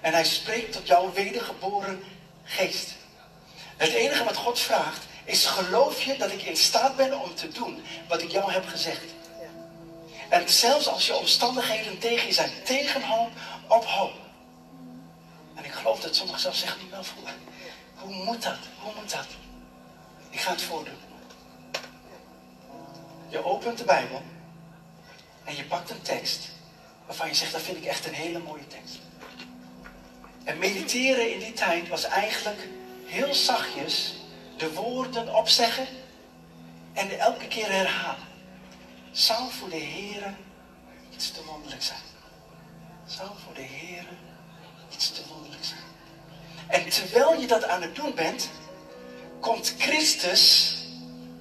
En 0.00 0.12
hij 0.12 0.24
spreekt 0.24 0.72
tot 0.72 0.86
jouw 0.86 1.12
wedergeboren 1.12 2.04
geest. 2.44 2.88
Het 3.76 3.92
enige 3.92 4.24
wat 4.24 4.36
God 4.36 4.58
vraagt 4.58 5.04
is: 5.24 5.46
geloof 5.46 6.02
je 6.02 6.16
dat 6.16 6.32
ik 6.32 6.42
in 6.42 6.56
staat 6.56 6.96
ben 6.96 7.20
om 7.20 7.34
te 7.34 7.48
doen 7.48 7.82
wat 8.08 8.22
ik 8.22 8.30
jou 8.30 8.52
heb 8.52 8.68
gezegd? 8.68 9.04
En 10.28 10.48
zelfs 10.48 10.88
als 10.88 11.06
je 11.06 11.16
omstandigheden 11.16 11.98
tegen 11.98 12.26
je 12.26 12.32
zijn, 12.32 12.50
tegen 12.64 13.02
hoop 13.02 13.30
op 13.68 13.84
hoop. 13.84 14.28
En 15.60 15.66
ik 15.66 15.72
geloof 15.72 16.00
dat 16.00 16.16
sommigen 16.16 16.40
zelfs 16.40 16.58
zeggen, 16.58 16.90
wel 16.90 17.04
hoe, 17.14 17.28
hoe 17.96 18.24
moet 18.24 18.42
dat? 18.42 18.58
Hoe 18.78 18.92
moet 18.94 19.10
dat? 19.10 19.26
Ik 20.30 20.40
ga 20.40 20.50
het 20.50 20.62
voordoen. 20.62 20.98
Je 23.28 23.44
opent 23.44 23.78
de 23.78 23.84
Bijbel 23.84 24.22
en 25.44 25.56
je 25.56 25.64
pakt 25.64 25.90
een 25.90 26.02
tekst 26.02 26.50
waarvan 27.06 27.28
je 27.28 27.34
zegt, 27.34 27.52
dat 27.52 27.62
vind 27.62 27.76
ik 27.76 27.84
echt 27.84 28.06
een 28.06 28.14
hele 28.14 28.38
mooie 28.38 28.66
tekst. 28.66 28.98
En 30.44 30.58
mediteren 30.58 31.32
in 31.32 31.38
die 31.38 31.52
tijd 31.52 31.88
was 31.88 32.04
eigenlijk 32.04 32.68
heel 33.06 33.34
zachtjes 33.34 34.14
de 34.56 34.72
woorden 34.72 35.34
opzeggen 35.34 35.86
en 36.92 37.18
elke 37.18 37.48
keer 37.48 37.70
herhalen. 37.70 38.28
Zou 39.10 39.50
voor 39.50 39.68
de 39.68 39.76
Heer 39.76 40.34
iets 41.12 41.30
te 41.30 41.44
wonderlijk 41.44 41.82
zijn. 41.82 42.02
Zou 43.06 43.30
voor 43.44 43.54
de 43.54 43.62
Heer 43.62 44.06
iets 44.92 45.10
te 45.10 45.22
wonderlijk 45.28 45.38
zijn. 45.48 45.49
En 46.70 46.88
terwijl 46.88 47.40
je 47.40 47.46
dat 47.46 47.64
aan 47.64 47.82
het 47.82 47.94
doen 47.94 48.14
bent, 48.14 48.48
komt 49.40 49.74
Christus, 49.78 50.74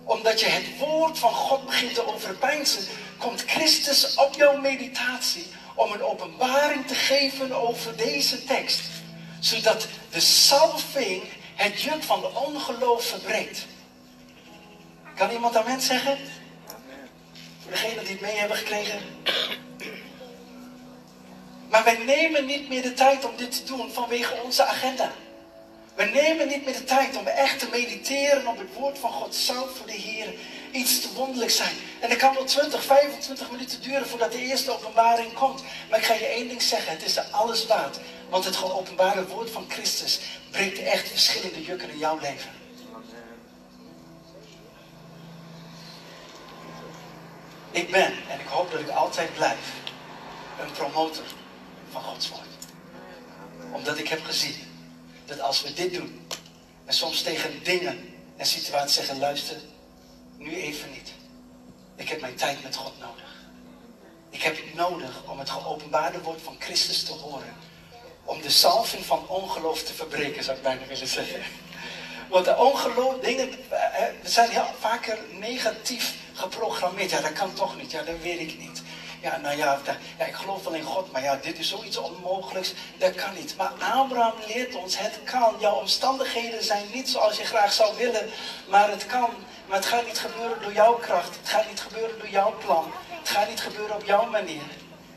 omdat 0.04 0.40
je 0.40 0.46
het 0.46 0.78
woord 0.78 1.20
van 1.20 1.34
God 1.34 1.66
begint 1.66 1.94
te 1.94 2.14
overpeinzen, 2.14 2.88
komt 3.18 3.44
Christus 3.48 4.16
op 4.16 4.34
jouw 4.36 4.58
meditatie 4.58 5.46
om 5.76 5.92
een 5.92 6.04
openbaring 6.04 6.88
te 6.88 6.96
geven 6.96 7.52
over 7.52 7.98
deze 7.98 8.44
tekst. 8.44 8.82
Zodat 9.40 9.88
de 10.12 10.20
salving 10.20 11.24
het 11.56 11.82
juk 11.82 12.04
van 12.04 12.22
de 12.22 12.36
ongeloof 12.36 13.06
verbreekt. 13.06 13.66
Kan 15.16 15.32
iemand 15.32 15.56
amen 15.56 15.82
zeggen? 15.82 16.18
Voor 17.62 17.72
degenen 17.72 18.04
die 18.04 18.12
het 18.12 18.22
mee 18.22 18.38
hebben 18.38 18.58
gekregen. 18.58 19.00
Maar 21.70 21.84
wij 21.84 21.98
nemen 21.98 22.46
niet 22.46 22.70
meer 22.70 22.82
de 22.82 22.94
tijd 22.94 23.26
om 23.26 23.36
dit 23.36 23.52
te 23.52 23.64
doen 23.64 23.92
vanwege 23.92 24.42
onze 24.44 24.66
agenda. 24.66 25.12
We 25.96 26.04
nemen 26.04 26.48
niet 26.48 26.66
meer 26.66 26.74
de 26.74 26.84
tijd 26.84 27.18
om 27.18 27.28
echt 27.28 27.60
te 27.60 27.68
mediteren 27.72 28.48
op 28.48 28.58
het 28.58 28.74
woord 28.74 29.00
van 29.00 29.12
God. 29.12 29.36
Zou 29.36 29.70
voor 29.76 29.86
de 29.86 29.92
Heer 29.92 30.34
iets 30.72 31.02
te 31.02 31.14
wonderlijk 31.14 31.52
zijn. 31.52 31.76
En 32.00 32.10
het 32.10 32.18
kan 32.18 32.34
wel 32.34 32.44
20, 32.44 32.84
25 32.84 33.52
minuten 33.52 33.82
duren 33.82 34.08
voordat 34.08 34.32
de 34.32 34.42
eerste 34.42 34.72
openbaring 34.72 35.34
komt. 35.34 35.64
Maar 35.90 36.00
ik 36.00 36.06
ga 36.06 36.14
je 36.14 36.26
één 36.26 36.48
ding 36.48 36.62
zeggen. 36.62 36.92
Het 36.92 37.06
is 37.06 37.18
er 37.18 37.26
alles 37.32 37.66
waard. 37.66 38.00
Want 38.30 38.46
het 38.46 38.64
openbare 38.64 39.28
woord 39.28 39.50
van 39.50 39.66
Christus 39.68 40.20
breekt 40.52 40.80
echt 40.80 41.10
verschillende 41.10 41.64
jukken 41.64 41.90
in 41.90 41.98
jouw 41.98 42.20
leven. 42.22 42.52
Ik 47.72 47.92
ben, 47.92 48.14
en 48.30 48.40
ik 48.40 48.48
hoop 48.48 48.72
dat 48.72 48.80
ik 48.80 48.90
altijd 48.90 49.34
blijf, 49.34 49.74
een 50.62 50.72
promotor 50.72 51.24
van 51.92 52.02
Gods 52.02 52.30
woord. 52.30 52.48
Omdat 53.72 53.98
ik 53.98 54.08
heb 54.08 54.24
gezien 54.24 54.56
dat 55.26 55.40
als 55.40 55.62
we 55.62 55.74
dit 55.74 55.94
doen, 55.94 56.28
en 56.86 56.94
soms 56.94 57.22
tegen 57.22 57.64
dingen 57.64 58.14
en 58.38 58.46
situaties 58.46 58.96
zeggen, 58.96 59.20
luister, 59.20 59.58
nu 60.38 60.56
even 60.56 60.92
niet. 60.92 61.12
Ik 61.96 62.10
heb 62.10 62.22
mijn 62.22 62.36
tijd 62.36 62.64
met 62.64 62.76
God 62.76 63.00
nodig. 63.00 63.36
Ik 64.30 64.42
heb 64.42 64.56
het 64.56 64.74
nodig 64.74 65.24
om 65.26 65.40
het 65.40 65.50
geopenbaarde 65.50 66.22
woord 66.22 66.42
van 66.42 66.56
Christus 66.60 67.04
te 67.04 67.12
horen. 67.12 67.56
Om 68.24 68.42
de 68.42 68.50
salving 68.50 69.06
van 69.06 69.28
ongeloof 69.28 69.84
te 69.84 69.94
verbreken, 69.94 70.44
zou 70.44 70.58
ik 70.58 70.64
bijna 70.64 70.86
willen 70.86 71.08
zeggen. 71.08 71.42
Want 72.30 72.46
de 72.46 72.58
ongeloof, 72.58 73.20
dingen, 73.20 73.50
eh, 73.70 74.04
eh, 74.04 74.14
we 74.22 74.30
zijn 74.30 74.50
heel 74.50 74.74
vaker 74.80 75.18
negatief 75.32 76.14
geprogrammeerd. 76.34 77.10
Ja, 77.10 77.22
dat 77.22 77.34
kan 77.34 77.54
toch 77.54 77.78
niet. 77.78 77.92
Ja, 77.92 78.02
dat 78.02 78.20
weet 78.22 78.40
ik 78.40 78.58
niet. 78.60 78.82
Ja, 79.22 79.38
nou 79.38 79.58
ja, 79.58 79.80
ja, 80.18 80.26
ik 80.26 80.34
geloof 80.34 80.64
wel 80.64 80.74
in 80.74 80.84
God, 80.84 81.12
maar 81.12 81.24
ja, 81.24 81.36
dit 81.36 81.60
is 81.60 81.70
zoiets 81.70 81.98
onmogelijks. 81.98 82.74
Dat 82.98 83.16
kan 83.16 83.34
niet. 83.34 83.56
Maar 83.58 83.72
Abraham 83.72 84.34
leert 84.48 84.76
ons, 84.76 84.98
het 84.98 85.20
kan. 85.24 85.56
Jouw 85.60 85.74
omstandigheden 85.74 86.64
zijn 86.64 86.86
niet 86.94 87.10
zoals 87.10 87.38
je 87.38 87.46
graag 87.46 87.74
zou 87.74 87.98
willen, 87.98 88.30
maar 88.70 88.90
het 88.90 89.06
kan. 89.06 89.30
Maar 89.66 89.78
het 89.78 89.86
gaat 89.86 90.06
niet 90.06 90.20
gebeuren 90.20 90.62
door 90.62 90.74
jouw 90.74 90.94
kracht. 90.94 91.36
Het 91.38 91.50
gaat 91.50 91.70
niet 91.70 91.80
gebeuren 91.80 92.20
door 92.20 92.30
jouw 92.30 92.58
plan. 92.66 92.92
Het 93.10 93.30
gaat 93.30 93.50
niet 93.50 93.62
gebeuren 93.62 93.96
op 93.96 94.06
jouw 94.06 94.26
manier. 94.26 94.64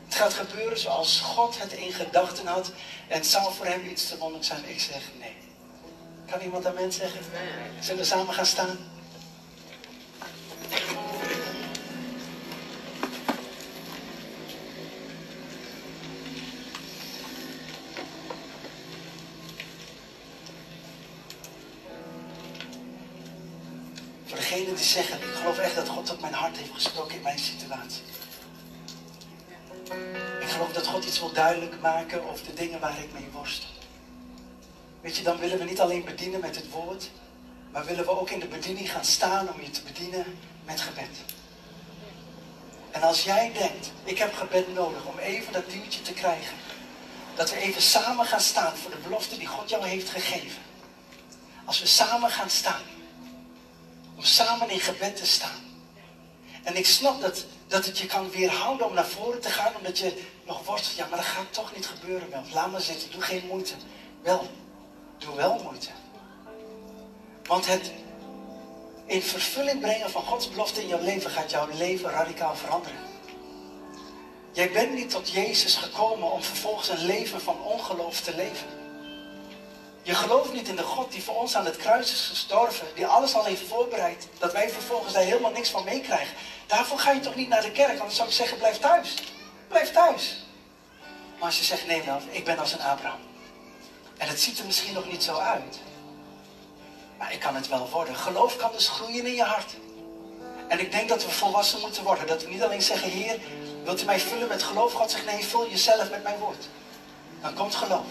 Het 0.05 0.15
gaat 0.15 0.33
gebeuren 0.33 0.79
zoals 0.79 1.19
God 1.19 1.59
het 1.59 1.73
in 1.73 1.93
gedachten 1.93 2.47
had. 2.47 2.71
En 3.07 3.17
het 3.17 3.27
zou 3.27 3.53
voor 3.53 3.65
hem 3.65 3.85
iets 3.85 4.07
te 4.07 4.17
wonderlijk 4.17 4.45
zijn. 4.45 4.69
Ik 4.69 4.79
zeg 4.79 5.01
nee. 5.19 5.35
Kan 6.31 6.41
iemand 6.41 6.65
aan 6.65 6.73
mensen 6.73 7.01
zeggen? 7.01 7.21
Zullen 7.79 8.01
we 8.01 8.07
samen 8.07 8.33
gaan 8.33 8.45
staan? 8.45 8.92
Zeggen, 24.83 25.21
ik 25.21 25.35
geloof 25.35 25.57
echt 25.57 25.75
dat 25.75 25.89
God 25.89 26.11
op 26.11 26.21
mijn 26.21 26.33
hart 26.33 26.57
heeft 26.57 26.73
gesproken 26.73 27.15
in 27.15 27.21
mijn 27.21 27.39
situatie. 27.39 28.03
Ik 30.39 30.47
geloof 30.49 30.71
dat 30.73 30.87
God 30.87 31.05
iets 31.05 31.19
wil 31.19 31.33
duidelijk 31.33 31.81
maken 31.81 32.29
over 32.29 32.45
de 32.45 32.53
dingen 32.53 32.79
waar 32.79 32.99
ik 32.99 33.13
mee 33.13 33.27
worstel. 33.31 33.69
Weet 35.01 35.17
je, 35.17 35.23
dan 35.23 35.37
willen 35.37 35.57
we 35.57 35.63
niet 35.63 35.79
alleen 35.79 36.03
bedienen 36.03 36.39
met 36.39 36.55
het 36.55 36.69
woord, 36.69 37.09
maar 37.71 37.85
willen 37.85 38.05
we 38.05 38.19
ook 38.19 38.29
in 38.29 38.39
de 38.39 38.47
bediening 38.47 38.91
gaan 38.91 39.05
staan 39.05 39.53
om 39.53 39.61
je 39.61 39.69
te 39.69 39.81
bedienen 39.81 40.39
met 40.65 40.81
gebed. 40.81 41.17
En 42.91 43.01
als 43.01 43.23
jij 43.23 43.51
denkt, 43.53 43.91
ik 44.03 44.17
heb 44.17 44.33
gebed 44.33 44.73
nodig 44.73 45.05
om 45.05 45.17
even 45.17 45.53
dat 45.53 45.69
duwtje 45.69 46.01
te 46.01 46.13
krijgen, 46.13 46.55
dat 47.35 47.49
we 47.49 47.57
even 47.57 47.81
samen 47.81 48.25
gaan 48.25 48.41
staan 48.41 48.75
voor 48.75 48.91
de 48.91 48.97
belofte 49.03 49.37
die 49.37 49.47
God 49.47 49.69
jou 49.69 49.85
heeft 49.85 50.09
gegeven. 50.09 50.61
Als 51.65 51.79
we 51.79 51.87
samen 51.87 52.29
gaan 52.29 52.49
staan, 52.49 52.81
om 54.23 54.29
samen 54.29 54.69
in 54.69 54.79
gebed 54.79 55.15
te 55.15 55.25
staan. 55.25 55.61
En 56.63 56.75
ik 56.75 56.85
snap 56.85 57.21
dat, 57.21 57.45
dat 57.67 57.85
het 57.85 57.97
je 57.97 58.05
kan 58.05 58.29
weerhouden 58.29 58.87
om 58.87 58.93
naar 58.93 59.05
voren 59.05 59.41
te 59.41 59.49
gaan, 59.49 59.75
omdat 59.75 59.97
je 59.97 60.21
nog 60.45 60.65
worstelt. 60.65 60.95
Ja, 60.95 61.07
maar 61.07 61.17
dat 61.17 61.27
gaat 61.27 61.53
toch 61.53 61.75
niet 61.75 61.87
gebeuren, 61.87 62.29
wel. 62.29 62.43
Laat 62.53 62.71
maar 62.71 62.81
zitten, 62.81 63.11
doe 63.11 63.21
geen 63.21 63.43
moeite. 63.47 63.73
Wel, 64.21 64.47
doe 65.17 65.35
wel 65.35 65.59
moeite. 65.63 65.89
Want 67.43 67.65
het 67.65 67.91
in 69.05 69.21
vervulling 69.21 69.79
brengen 69.79 70.09
van 70.09 70.23
Gods 70.23 70.49
belofte 70.49 70.81
in 70.81 70.87
jouw 70.87 71.01
leven 71.01 71.31
gaat 71.31 71.51
jouw 71.51 71.67
leven 71.73 72.09
radicaal 72.09 72.55
veranderen. 72.55 72.99
Jij 74.51 74.71
bent 74.71 74.93
niet 74.93 75.09
tot 75.09 75.29
Jezus 75.29 75.75
gekomen 75.75 76.31
om 76.31 76.43
vervolgens 76.43 76.89
een 76.89 77.05
leven 77.05 77.41
van 77.41 77.61
ongeloof 77.63 78.21
te 78.21 78.35
leven. 78.35 78.82
Je 80.05 80.15
gelooft 80.15 80.53
niet 80.53 80.67
in 80.67 80.75
de 80.75 80.83
God 80.83 81.11
die 81.11 81.23
voor 81.23 81.35
ons 81.35 81.55
aan 81.55 81.65
het 81.65 81.77
kruis 81.77 82.11
is 82.11 82.27
gestorven, 82.29 82.87
die 82.95 83.07
alles 83.07 83.35
al 83.35 83.43
heeft 83.43 83.67
voorbereid, 83.67 84.27
dat 84.39 84.51
wij 84.51 84.69
vervolgens 84.69 85.13
daar 85.13 85.23
helemaal 85.23 85.51
niks 85.51 85.69
van 85.69 85.83
meekrijgen. 85.83 86.35
Daarvoor 86.67 86.99
ga 86.99 87.11
je 87.11 87.19
toch 87.19 87.35
niet 87.35 87.49
naar 87.49 87.61
de 87.61 87.71
kerk, 87.71 87.99
anders 87.99 88.15
zou 88.15 88.27
ik 88.27 88.33
zeggen, 88.33 88.57
blijf 88.57 88.79
thuis. 88.79 89.13
Blijf 89.67 89.91
thuis. 89.91 90.45
Maar 91.35 91.45
als 91.45 91.57
je 91.57 91.63
zegt, 91.63 91.87
nee 91.87 92.03
nou, 92.05 92.21
ik 92.29 92.45
ben 92.45 92.57
als 92.59 92.73
een 92.73 92.81
Abraham. 92.81 93.19
En 94.17 94.27
het 94.27 94.39
ziet 94.39 94.59
er 94.59 94.65
misschien 94.65 94.93
nog 94.93 95.11
niet 95.11 95.23
zo 95.23 95.37
uit. 95.37 95.79
Maar 97.17 97.33
ik 97.33 97.39
kan 97.39 97.55
het 97.55 97.67
wel 97.67 97.89
worden. 97.89 98.15
Geloof 98.15 98.55
kan 98.55 98.71
dus 98.71 98.87
groeien 98.87 99.25
in 99.25 99.35
je 99.35 99.43
hart. 99.43 99.75
En 100.67 100.79
ik 100.79 100.91
denk 100.91 101.09
dat 101.09 101.25
we 101.25 101.31
volwassen 101.31 101.79
moeten 101.79 102.03
worden. 102.03 102.27
Dat 102.27 102.43
we 102.43 102.49
niet 102.49 102.63
alleen 102.63 102.81
zeggen, 102.81 103.09
Heer, 103.09 103.39
wilt 103.83 104.01
u 104.01 104.05
mij 104.05 104.19
vullen 104.19 104.47
met 104.47 104.63
geloof? 104.63 104.93
God 104.93 105.11
zegt, 105.11 105.25
nee, 105.25 105.45
vul 105.45 105.69
jezelf 105.69 106.09
met 106.09 106.23
mijn 106.23 106.39
woord. 106.39 106.67
Dan 107.41 107.53
komt 107.53 107.75
geloof. 107.75 108.05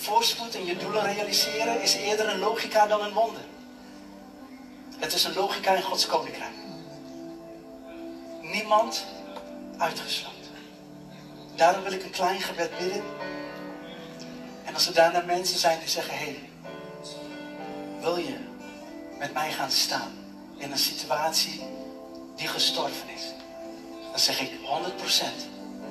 Voorspoed 0.00 0.54
en 0.54 0.64
je 0.64 0.76
doelen 0.76 1.02
realiseren 1.02 1.82
is 1.82 1.94
eerder 1.94 2.28
een 2.28 2.38
logica 2.38 2.86
dan 2.86 3.00
een 3.00 3.12
wonder. 3.12 3.42
Het 4.98 5.12
is 5.12 5.24
een 5.24 5.34
logica 5.34 5.74
in 5.74 5.82
Gods 5.82 6.06
koninkrijk. 6.06 6.54
Niemand 8.40 9.04
uitgesloten. 9.78 10.38
Daarom 11.56 11.82
wil 11.82 11.92
ik 11.92 12.02
een 12.02 12.10
klein 12.10 12.40
gebed 12.40 12.78
bidden. 12.78 13.02
En 14.64 14.74
als 14.74 14.86
er 14.86 14.94
daarna 14.94 15.20
mensen 15.20 15.58
zijn 15.58 15.78
die 15.78 15.88
zeggen: 15.88 16.18
Hé, 16.18 16.24
hey, 16.24 16.50
wil 18.00 18.16
je 18.16 18.36
met 19.18 19.32
mij 19.32 19.52
gaan 19.52 19.70
staan 19.70 20.12
in 20.56 20.72
een 20.72 20.78
situatie 20.78 21.60
die 22.36 22.48
gestorven 22.48 23.08
is? 23.08 23.22
Dan 24.10 24.20
zeg 24.20 24.40
ik 24.40 24.50
100%. 24.50 25.24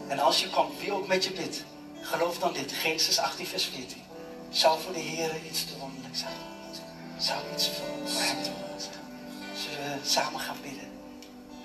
En 0.08 0.20
als 0.20 0.42
je 0.42 0.50
komt, 0.50 0.80
wie 0.80 0.94
ook 0.94 1.08
met 1.08 1.24
je 1.24 1.32
bidt, 1.32 1.64
geloof 2.02 2.38
dan 2.38 2.54
dit: 2.54 2.72
Genesis 2.72 3.20
18, 3.20 3.46
vers 3.46 3.66
14. 3.66 4.02
Zou 4.50 4.80
voor 4.82 4.94
de 4.94 5.00
Heer 5.00 5.32
iets 5.50 5.66
te 5.66 5.78
wonderlijk 5.80 6.16
zijn? 6.16 6.34
Zou 7.18 7.40
iets 7.54 7.70
voor, 7.70 7.86
hem 8.22 8.44
te 8.44 8.50
wonderlijk 8.52 8.82
zijn? 8.82 8.96
Zullen 9.56 10.02
we 10.02 10.10
samen 10.10 10.40
gaan 10.40 10.58
bidden? 10.62 10.90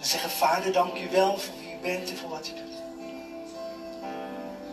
En 0.01 0.07
zeggen: 0.07 0.31
Vader, 0.31 0.73
dank 0.73 0.97
u 0.97 1.11
wel 1.11 1.39
voor 1.39 1.55
wie 1.59 1.75
u 1.75 1.79
bent 1.83 2.11
en 2.11 2.17
voor 2.17 2.29
wat 2.29 2.49
u 2.49 2.51
doet. 2.51 2.75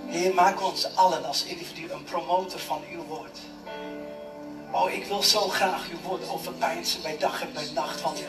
Heer, 0.08 0.34
maak 0.34 0.62
ons 0.62 0.96
allen 0.96 1.26
als 1.26 1.44
individu 1.44 1.92
een 1.92 2.04
promotor 2.04 2.60
van 2.60 2.82
uw 2.92 3.04
woord. 3.04 3.40
Oh, 4.72 4.92
ik 4.92 5.06
wil 5.06 5.24
zo 5.24 5.40
graag 5.40 5.90
uw 5.90 6.02
woord 6.02 6.30
overpijnsen 6.30 7.02
bij 7.02 7.18
dag 7.18 7.42
en 7.42 7.54
bij 7.54 7.68
nacht. 7.74 8.02
Want 8.02 8.24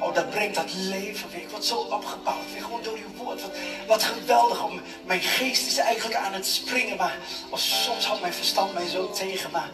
oh, 0.00 0.14
dat 0.14 0.30
brengt 0.30 0.54
dat 0.54 0.72
leven 0.74 1.30
weer. 1.30 1.40
Ik 1.40 1.50
word 1.50 1.64
zo 1.64 1.76
opgebouwd 1.76 2.52
weer 2.52 2.62
gewoon 2.62 2.82
door 2.82 2.96
uw 2.96 3.24
woord. 3.24 3.42
Wat, 3.42 3.52
wat 3.86 4.02
geweldig. 4.02 4.64
Om, 4.64 4.80
mijn 5.04 5.20
geest 5.20 5.66
is 5.66 5.76
eigenlijk 5.76 6.16
aan 6.16 6.32
het 6.32 6.46
springen. 6.46 6.96
Maar 6.96 7.18
soms 7.52 8.06
houdt 8.06 8.20
mijn 8.20 8.32
verstand 8.32 8.74
mij 8.74 8.88
zo 8.88 9.10
tegen. 9.10 9.50
Maar 9.50 9.70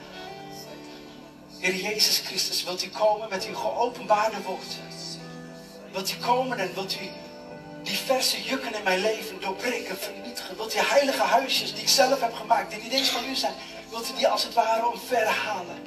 Heer 1.62 1.74
Jezus 1.74 2.18
Christus, 2.18 2.64
wilt 2.64 2.85
u 2.85 2.88
komen 2.88 3.28
met 3.28 3.46
uw 3.46 3.54
geopenbaarde 3.54 4.42
woord? 4.42 4.76
Wilt 5.92 6.11
u 6.11 6.14
komen 6.16 6.58
en 6.58 6.74
wilt 6.74 6.94
u 6.94 7.08
diverse 7.82 8.42
jukken 8.42 8.74
in 8.74 8.82
mijn 8.82 9.00
leven 9.00 9.40
doorbreken, 9.40 9.98
vernietigen? 9.98 10.56
Wilt 10.56 10.74
u 10.74 10.78
heilige 10.78 11.22
huisjes 11.22 11.72
die 11.72 11.82
ik 11.82 11.88
zelf 11.88 12.20
heb 12.20 12.35
gemaakt, 12.35 12.70
die 12.70 12.82
niet 12.82 12.92
eens 12.92 13.08
van 13.08 13.24
u 13.30 13.35
zijn, 13.35 13.52
wilt 13.90 14.11
u 14.11 14.16
die 14.16 14.28
als 14.28 14.44
het 14.44 14.54
ware 14.54 14.87
omverhalen? 14.87 15.82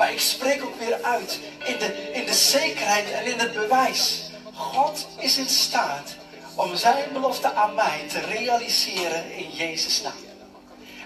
Maar 0.00 0.12
ik 0.12 0.20
spreek 0.20 0.62
ook 0.62 0.78
weer 0.78 1.02
uit 1.02 1.40
in 1.64 1.78
de, 1.78 2.12
in 2.12 2.26
de 2.26 2.34
zekerheid 2.34 3.10
en 3.10 3.24
in 3.24 3.38
het 3.38 3.52
bewijs. 3.52 4.30
God 4.54 5.06
is 5.18 5.38
in 5.38 5.48
staat 5.48 6.14
om 6.54 6.76
zijn 6.76 7.12
belofte 7.12 7.54
aan 7.54 7.74
mij 7.74 8.04
te 8.08 8.20
realiseren 8.20 9.32
in 9.36 9.50
Jezus' 9.50 10.02
naam. 10.02 10.12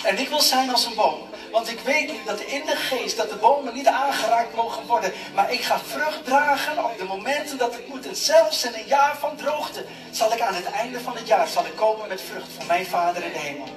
En 0.04 0.18
ik 0.18 0.28
wil 0.28 0.40
zijn 0.40 0.70
als 0.70 0.84
een 0.84 0.94
boom. 0.94 1.18
Want 1.52 1.70
ik 1.70 1.80
weet 1.80 2.12
nu 2.12 2.18
dat 2.24 2.40
in 2.40 2.66
de 2.66 2.76
geest 2.76 3.16
dat 3.16 3.30
de 3.30 3.36
bomen 3.36 3.74
niet 3.74 3.86
aangeraakt 3.86 4.54
mogen 4.54 4.86
worden. 4.86 5.12
Maar 5.34 5.52
ik 5.52 5.60
ga 5.60 5.78
vrucht 5.78 6.24
dragen 6.24 6.84
op 6.84 6.98
de 6.98 7.04
momenten 7.04 7.58
dat 7.58 7.74
het 7.74 7.88
moet. 7.88 8.06
En 8.06 8.16
zelfs 8.16 8.64
in 8.64 8.74
een 8.74 8.86
jaar 8.86 9.16
van 9.18 9.36
droogte 9.36 9.84
zal 10.10 10.32
ik 10.32 10.40
aan 10.40 10.54
het 10.54 10.70
einde 10.70 11.00
van 11.00 11.16
het 11.16 11.26
jaar 11.26 11.48
zal 11.48 11.66
ik 11.66 11.76
komen 11.76 12.08
met 12.08 12.20
vrucht 12.20 12.52
van 12.56 12.66
mijn 12.66 12.86
Vader 12.86 13.24
in 13.24 13.32
de 13.32 13.38
hemel. 13.38 13.68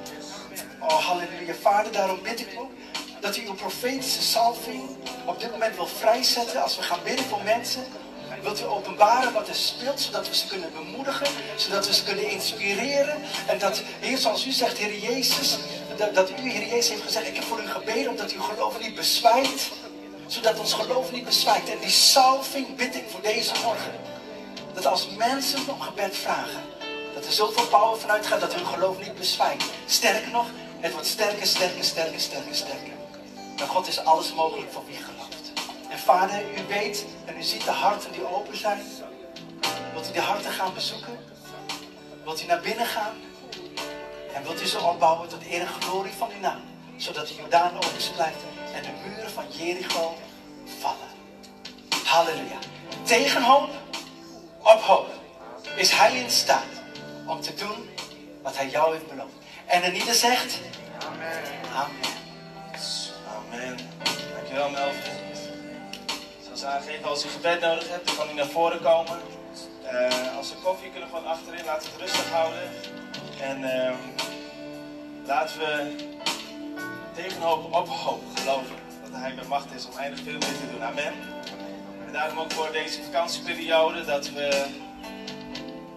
Oh, 0.79 1.05
halleluja. 1.05 1.53
Vader, 1.61 1.91
daarom 1.91 2.21
bid 2.21 2.39
ik 2.39 2.55
ook 2.59 2.71
dat 3.19 3.37
u 3.37 3.47
uw 3.47 3.53
profetische 3.53 4.21
salving 4.21 4.89
op 5.25 5.39
dit 5.39 5.51
moment 5.51 5.75
wil 5.75 5.87
vrijzetten 5.87 6.63
als 6.63 6.77
we 6.77 6.83
gaan 6.83 6.99
bidden 7.03 7.25
voor 7.25 7.43
mensen. 7.43 7.83
Wilt 8.41 8.61
u 8.61 8.63
openbaren 8.63 9.33
wat 9.33 9.47
er 9.47 9.55
speelt, 9.55 9.99
zodat 9.99 10.27
we 10.27 10.35
ze 10.35 10.47
kunnen 10.47 10.71
bemoedigen, 10.73 11.27
zodat 11.55 11.87
we 11.87 11.93
ze 11.93 12.03
kunnen 12.03 12.29
inspireren. 12.29 13.21
En 13.47 13.59
dat, 13.59 13.81
Heer, 13.99 14.17
zoals 14.17 14.45
u 14.45 14.51
zegt, 14.51 14.77
Heer 14.77 14.97
Jezus, 14.97 15.57
dat, 15.97 16.15
dat 16.15 16.29
u, 16.29 16.49
Heer 16.49 16.67
Jezus, 16.67 16.89
heeft 16.89 17.01
gezegd, 17.01 17.27
ik 17.27 17.35
heb 17.35 17.43
voor 17.43 17.61
u 17.61 17.67
gebeden 17.67 18.09
omdat 18.09 18.31
uw 18.31 18.41
geloof 18.41 18.79
niet 18.79 18.95
bezwijkt. 18.95 19.69
Zodat 20.27 20.59
ons 20.59 20.73
geloof 20.73 21.11
niet 21.11 21.25
bezwijkt. 21.25 21.69
En 21.69 21.79
die 21.79 21.89
salving 21.89 22.75
bid 22.75 22.95
ik 22.95 23.03
voor 23.09 23.21
deze 23.21 23.53
morgen. 23.63 23.91
Dat 24.73 24.85
als 24.85 25.07
mensen 25.09 25.59
om 25.67 25.81
gebed 25.81 26.15
vragen, 26.15 26.61
dat 27.13 27.25
er 27.25 27.31
zoveel 27.31 27.67
power 27.67 27.99
vanuit 27.99 28.25
gaat 28.25 28.39
dat 28.39 28.53
hun 28.53 28.65
geloof 28.65 28.97
niet 28.99 29.15
bezwijkt. 29.15 29.63
Sterker 29.85 30.31
nog, 30.31 30.45
het 30.79 30.91
wordt 30.91 31.07
sterker, 31.07 31.47
sterker, 31.47 31.83
sterker, 31.83 32.19
sterker, 32.19 32.55
sterker. 32.55 32.96
Maar 33.57 33.67
God 33.67 33.87
is 33.87 33.99
alles 33.99 34.33
mogelijk 34.33 34.71
voor 34.71 34.85
wie 34.85 34.95
gelooft. 34.95 35.51
En 35.89 35.99
vader, 35.99 36.41
u 36.41 36.67
weet 36.67 37.05
en 37.25 37.37
u 37.37 37.43
ziet 37.43 37.63
de 37.63 37.71
harten 37.71 38.11
die 38.11 38.35
open 38.35 38.57
zijn. 38.57 38.81
Wilt 39.93 40.09
u 40.09 40.11
die 40.11 40.21
harten 40.21 40.51
gaan 40.51 40.73
bezoeken? 40.73 41.19
Wilt 42.23 42.43
u 42.43 42.45
naar 42.45 42.61
binnen 42.61 42.85
gaan? 42.85 43.15
En 44.33 44.43
wilt 44.43 44.61
u 44.61 44.65
ze 44.65 44.79
opbouwen 44.79 45.29
tot 45.29 45.45
eer 45.49 45.61
en 45.61 45.67
glorie 45.67 46.13
van 46.17 46.29
uw 46.35 46.39
naam? 46.39 46.61
Zodat 46.97 47.27
de 47.27 47.35
Jordaan 47.35 47.71
blijft 48.15 48.37
en 48.73 48.81
de 48.81 48.89
muren 49.07 49.31
van 49.31 49.45
Jericho 49.51 50.15
vallen. 50.79 51.07
Halleluja. 52.05 52.57
Tegen 53.03 53.43
hoop, 53.43 53.69
op 54.59 54.81
hoop, 54.81 55.07
is 55.75 55.91
hij 55.91 56.17
in 56.17 56.29
staat 56.29 56.63
om 57.25 57.41
te 57.41 57.53
doen 57.53 57.89
wat 58.41 58.57
hij 58.57 58.69
jou 58.69 58.93
heeft 58.93 59.09
beloofd. 59.09 59.33
En 59.65 59.83
er 59.83 59.91
niet 59.91 60.03
zegt, 60.03 60.59
Amen. 60.99 61.43
Amen. 61.73 62.16
Amen. 63.57 63.77
Dankjewel 64.35 64.69
Melvin. 64.69 65.11
Zoals 66.43 66.63
aangegeven, 66.63 67.09
als 67.09 67.25
u 67.25 67.29
gebed 67.29 67.61
nodig 67.61 67.89
hebt, 67.89 68.07
dan 68.07 68.15
kan 68.15 68.29
u 68.29 68.33
naar 68.33 68.45
voren 68.45 68.81
komen. 68.81 69.17
Uh, 69.83 70.37
als 70.37 70.51
er 70.51 70.57
koffie 70.63 70.91
kunnen 70.91 71.09
gewoon 71.09 71.25
achterin, 71.25 71.65
laten 71.65 71.87
we 71.87 71.93
het 71.93 72.01
rustig 72.01 72.31
houden. 72.31 72.69
En 73.41 73.59
uh, 73.61 73.93
laten 75.25 75.59
we 75.59 75.95
tegen 77.15 77.41
hoop 77.41 77.73
op 77.73 77.87
hoop 77.87 78.23
geloven 78.35 78.75
dat 79.03 79.19
hij 79.19 79.35
bij 79.35 79.45
macht 79.47 79.73
is 79.75 79.85
om 79.85 79.97
eindig 79.97 80.19
veel 80.23 80.37
meer 80.39 80.57
te 80.59 80.71
doen. 80.71 80.83
Amen. 80.83 81.13
En 82.05 82.13
daarom 82.13 82.39
ook 82.39 82.51
voor 82.51 82.71
deze 82.71 83.03
vakantieperiode 83.03 84.05
dat 84.05 84.29
we 84.29 84.65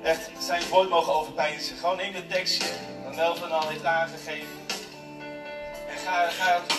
echt 0.03 0.31
zijn 0.39 0.63
woord 0.69 0.89
mogen 0.89 1.13
overpijnzen. 1.13 1.77
Gewoon 1.77 1.97
neem 1.97 2.15
het 2.15 2.31
tekstje 2.31 2.69
dat 3.05 3.17
Melvin 3.17 3.51
al 3.51 3.69
heeft 3.69 3.85
aangegeven. 3.85 4.70
Ga, 6.05 6.29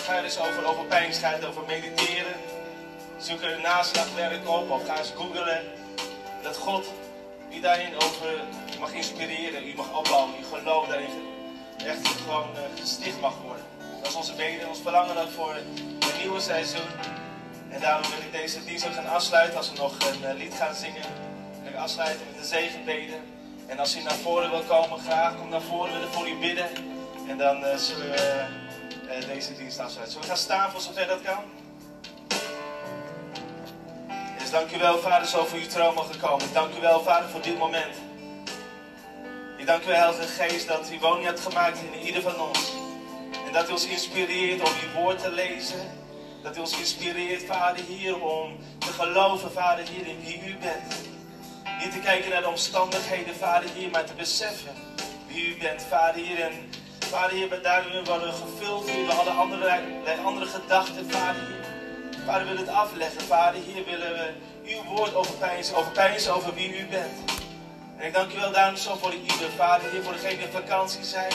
ga, 0.04 0.16
er 0.16 0.24
eens 0.24 0.38
over, 0.38 0.64
over 0.64 0.84
pijnigheid, 0.84 1.44
over 1.44 1.62
mediteren. 1.66 2.34
Zoek 3.18 3.42
er 3.42 3.60
naslagwerk 3.60 4.48
op 4.48 4.70
of 4.70 4.86
ga 4.86 4.98
eens 4.98 5.12
googlen. 5.16 5.62
Dat 6.42 6.56
God 6.56 6.86
u 7.52 7.60
daarin 7.60 7.94
over 7.94 8.40
mag 8.78 8.92
inspireren, 8.92 9.68
u 9.68 9.74
mag 9.74 9.98
opbouwen, 9.98 10.34
uw 10.38 10.58
geloof 10.58 10.86
daarin 10.86 11.10
echt 11.86 12.08
gewoon 12.08 12.48
uh, 12.54 12.80
gesticht 12.80 13.20
mag 13.20 13.34
worden. 13.44 13.64
Dat 14.00 14.10
is 14.10 14.14
onze 14.14 14.34
beden, 14.34 14.68
ons 14.68 14.80
verlangen 14.82 15.30
voor 15.30 15.54
het 15.54 16.18
nieuwe 16.18 16.40
seizoen. 16.40 16.90
En 17.68 17.80
daarom 17.80 18.10
wil 18.10 18.18
ik 18.18 18.32
deze 18.32 18.64
dienst 18.64 18.86
ook 18.86 18.94
gaan 18.94 19.06
afsluiten 19.06 19.56
als 19.56 19.70
we 19.70 19.76
nog 19.76 19.94
een 19.98 20.22
uh, 20.22 20.34
lied 20.34 20.54
gaan 20.54 20.74
zingen. 20.74 21.06
Wil 21.62 21.72
ik 21.72 21.78
afsluiten 21.78 22.26
met 22.30 22.42
de 22.42 22.48
zegenbeden. 22.48 23.20
En 23.66 23.78
als 23.78 23.96
u 23.96 24.02
naar 24.02 24.14
voren 24.14 24.50
wil 24.50 24.62
komen, 24.62 24.98
graag 24.98 25.36
kom 25.36 25.48
naar 25.48 25.60
voren, 25.60 25.92
we 25.92 25.98
willen 25.98 26.12
voor 26.12 26.28
u 26.28 26.38
bidden. 26.38 26.68
En 27.28 27.38
dan 27.38 27.64
uh, 27.64 27.74
zullen 27.76 28.10
we 28.10 28.46
deze 29.20 29.56
dienst 29.56 29.78
afsluiten. 29.78 30.12
Zullen 30.12 30.20
we 30.20 30.26
gaan 30.26 30.36
staan 30.36 30.70
voor 30.70 30.80
zover 30.80 31.06
dat 31.06 31.22
kan? 31.22 31.44
Dus 34.38 34.50
dank 34.50 34.72
u 34.72 34.78
wel, 34.78 34.98
Vader, 34.98 35.28
zo 35.28 35.44
voor 35.44 35.58
uw 35.58 35.66
trouw 35.66 35.92
mogen 35.92 36.20
komen. 36.20 36.52
Dank 36.52 36.74
u 36.78 36.80
wel, 36.80 37.02
Vader, 37.02 37.28
voor 37.28 37.42
dit 37.42 37.58
moment. 37.58 37.96
Ik 39.56 39.66
dank 39.66 39.82
u 39.82 39.86
wel, 39.86 39.96
Heilige 39.96 40.42
Geest, 40.42 40.68
dat 40.68 40.90
u 40.92 40.98
woning 40.98 41.26
hebt 41.26 41.40
gemaakt 41.40 41.78
in 41.92 42.00
ieder 42.00 42.22
van 42.22 42.40
ons. 42.40 42.72
En 43.46 43.52
dat 43.52 43.68
u 43.68 43.72
ons 43.72 43.86
inspireert 43.86 44.60
om 44.60 44.72
uw 44.82 45.00
woord 45.00 45.22
te 45.22 45.30
lezen. 45.30 46.00
Dat 46.42 46.56
u 46.56 46.60
ons 46.60 46.78
inspireert, 46.78 47.42
Vader, 47.42 47.84
hier 47.84 48.20
om 48.20 48.56
te 48.78 48.92
geloven, 48.92 49.52
Vader, 49.52 49.88
hier 49.88 50.06
in 50.06 50.20
wie 50.20 50.42
u 50.46 50.56
bent. 50.56 50.94
Niet 51.80 51.92
te 51.92 51.98
kijken 51.98 52.30
naar 52.30 52.42
de 52.42 52.48
omstandigheden, 52.48 53.34
Vader, 53.36 53.70
hier, 53.74 53.90
maar 53.90 54.04
te 54.04 54.14
beseffen 54.14 54.74
wie 55.26 55.54
u 55.54 55.58
bent, 55.58 55.82
Vader, 55.82 56.22
hier. 56.22 56.40
En 56.40 56.70
Vader, 57.04 57.62
daarin 57.62 58.04
worden 58.04 58.28
we 58.28 58.34
gevuld. 58.34 58.84
We 58.84 59.12
hadden 59.12 59.36
andere, 59.36 59.80
andere 60.24 60.46
gedachten, 60.46 61.10
Vader, 61.10 61.42
hier. 61.46 61.64
Vader, 62.26 62.46
willen 62.46 62.66
het 62.66 62.68
afleggen. 62.68 63.20
Vader, 63.20 63.60
hier 63.60 63.84
willen 63.84 64.12
we 64.12 64.32
uw 64.64 64.94
woord 64.94 65.14
overpijnsen, 65.14 65.76
overpijnsen 65.76 66.34
over 66.34 66.54
wie 66.54 66.78
u 66.78 66.86
bent. 66.86 67.30
En 67.96 68.06
ik 68.06 68.14
dank 68.14 68.32
u 68.32 68.38
wel 68.38 68.52
daarom 68.52 68.76
zo 68.76 68.94
voor 68.94 69.12
ieder 69.12 69.50
vader 69.56 69.90
hier, 69.90 70.02
voor 70.02 70.12
degenen 70.12 70.36
die 70.36 70.46
op 70.46 70.52
vakantie 70.52 71.04
zijn. 71.04 71.32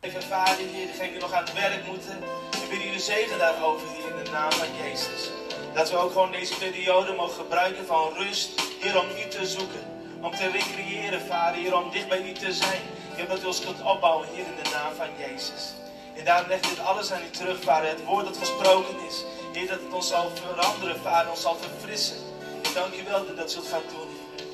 Even 0.00 0.22
vader 0.22 0.56
hier, 0.56 0.86
degenen 0.86 1.12
die 1.12 1.20
nog 1.20 1.32
aan 1.32 1.44
het 1.44 1.52
werk 1.52 1.86
moeten. 1.86 2.18
Ik 2.62 2.68
bid 2.70 2.84
u 2.84 2.92
de 2.92 3.00
zegen 3.00 3.38
daarover 3.38 3.86
hier 3.88 4.16
in 4.16 4.24
de 4.24 4.30
naam 4.30 4.52
van 4.52 4.68
Jezus. 4.82 5.30
Dat 5.74 5.90
we 5.90 5.96
ook 5.96 6.12
gewoon 6.12 6.30
deze 6.30 6.58
periode 6.58 7.12
mogen 7.12 7.34
gebruiken 7.34 7.86
van 7.86 8.12
rust, 8.16 8.60
hier 8.80 9.00
om 9.00 9.06
u 9.26 9.28
te 9.28 9.46
zoeken. 9.46 9.92
Om 10.20 10.30
te 10.30 10.50
recreëren, 10.50 11.20
vader, 11.20 11.60
hier 11.60 11.76
om 11.76 11.90
dicht 11.90 12.08
bij 12.08 12.22
u 12.22 12.32
te 12.32 12.52
zijn. 12.52 12.80
Heer, 13.16 13.28
dat 13.28 13.42
u 13.42 13.46
ons 13.46 13.60
kunt 13.60 13.82
opbouwen 13.82 14.28
hier 14.28 14.44
in 14.44 14.56
de 14.62 14.70
naam 14.70 14.94
van 14.96 15.08
Jezus. 15.18 15.72
En 16.16 16.24
daarom 16.24 16.48
leg 16.48 16.60
dit 16.60 16.80
alles 16.80 17.12
aan 17.12 17.22
u 17.22 17.30
terug, 17.30 17.62
vader. 17.62 17.88
Het 17.88 18.04
woord 18.04 18.24
dat 18.24 18.36
gesproken 18.36 18.96
is. 19.08 19.24
Heer, 19.52 19.68
dat 19.68 19.80
het 19.80 19.92
ons 19.92 20.08
zal 20.08 20.30
veranderen, 20.34 21.00
vader, 21.00 21.30
ons 21.30 21.40
zal 21.40 21.56
verfrissen. 21.56 22.16
Ik 22.62 22.74
dank 22.74 22.94
u 22.94 23.04
wel 23.08 23.26
dat 23.26 23.36
dat 23.36 23.50
zult 23.50 23.66
gaan 23.66 23.82
doen, 23.88 24.08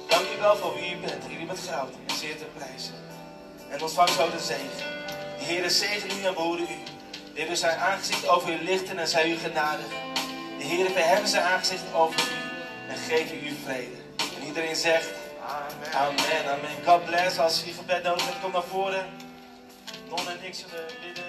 Dank 0.09 0.27
u 0.37 0.41
wel 0.41 0.57
voor 0.57 0.75
wie 0.75 0.97
u 0.97 0.97
bent. 0.97 1.25
Heer, 1.27 1.41
u 1.41 1.47
bent 1.47 1.59
groot 1.69 1.95
en 2.07 2.15
zeer 2.17 2.37
te 2.37 2.45
prijzen. 2.57 2.95
En 3.69 3.83
ontvang 3.83 4.09
zo 4.09 4.31
de 4.31 4.39
zegen. 4.39 4.89
De 5.39 5.45
Heer 5.45 5.71
zegen 5.71 6.11
u 6.19 6.25
en 6.25 6.35
behoede 6.35 6.63
u. 6.63 6.79
De 7.35 7.41
Heer 7.41 7.57
zijn 7.57 7.79
aangezicht 7.79 8.29
over 8.29 8.53
u 8.53 8.65
lichten 8.65 8.99
en 8.99 9.09
zij 9.09 9.31
u 9.31 9.37
genadig. 9.37 9.87
De 10.59 10.65
Heer 10.65 10.91
verheffen 10.91 11.29
zijn 11.29 11.45
aangezicht 11.45 11.95
over 11.95 12.21
u 12.21 12.41
en 12.91 12.97
geven 12.97 13.47
u 13.47 13.57
vrede. 13.65 13.97
En 14.37 14.47
iedereen 14.47 14.77
zegt, 14.77 15.09
Amen, 15.51 15.95
amen. 15.95 16.49
amen. 16.49 16.85
God 16.85 17.05
bless. 17.05 17.39
Als 17.39 17.65
je 17.65 17.73
gebed 17.73 18.03
nodig 18.03 18.25
hebt, 18.25 18.41
kom 18.41 18.53
naar 18.53 18.63
voren. 18.63 19.07
Non 20.09 20.29
en 20.29 20.45
ik 20.45 20.55
zullen 20.55 20.87
bidden. 21.01 21.25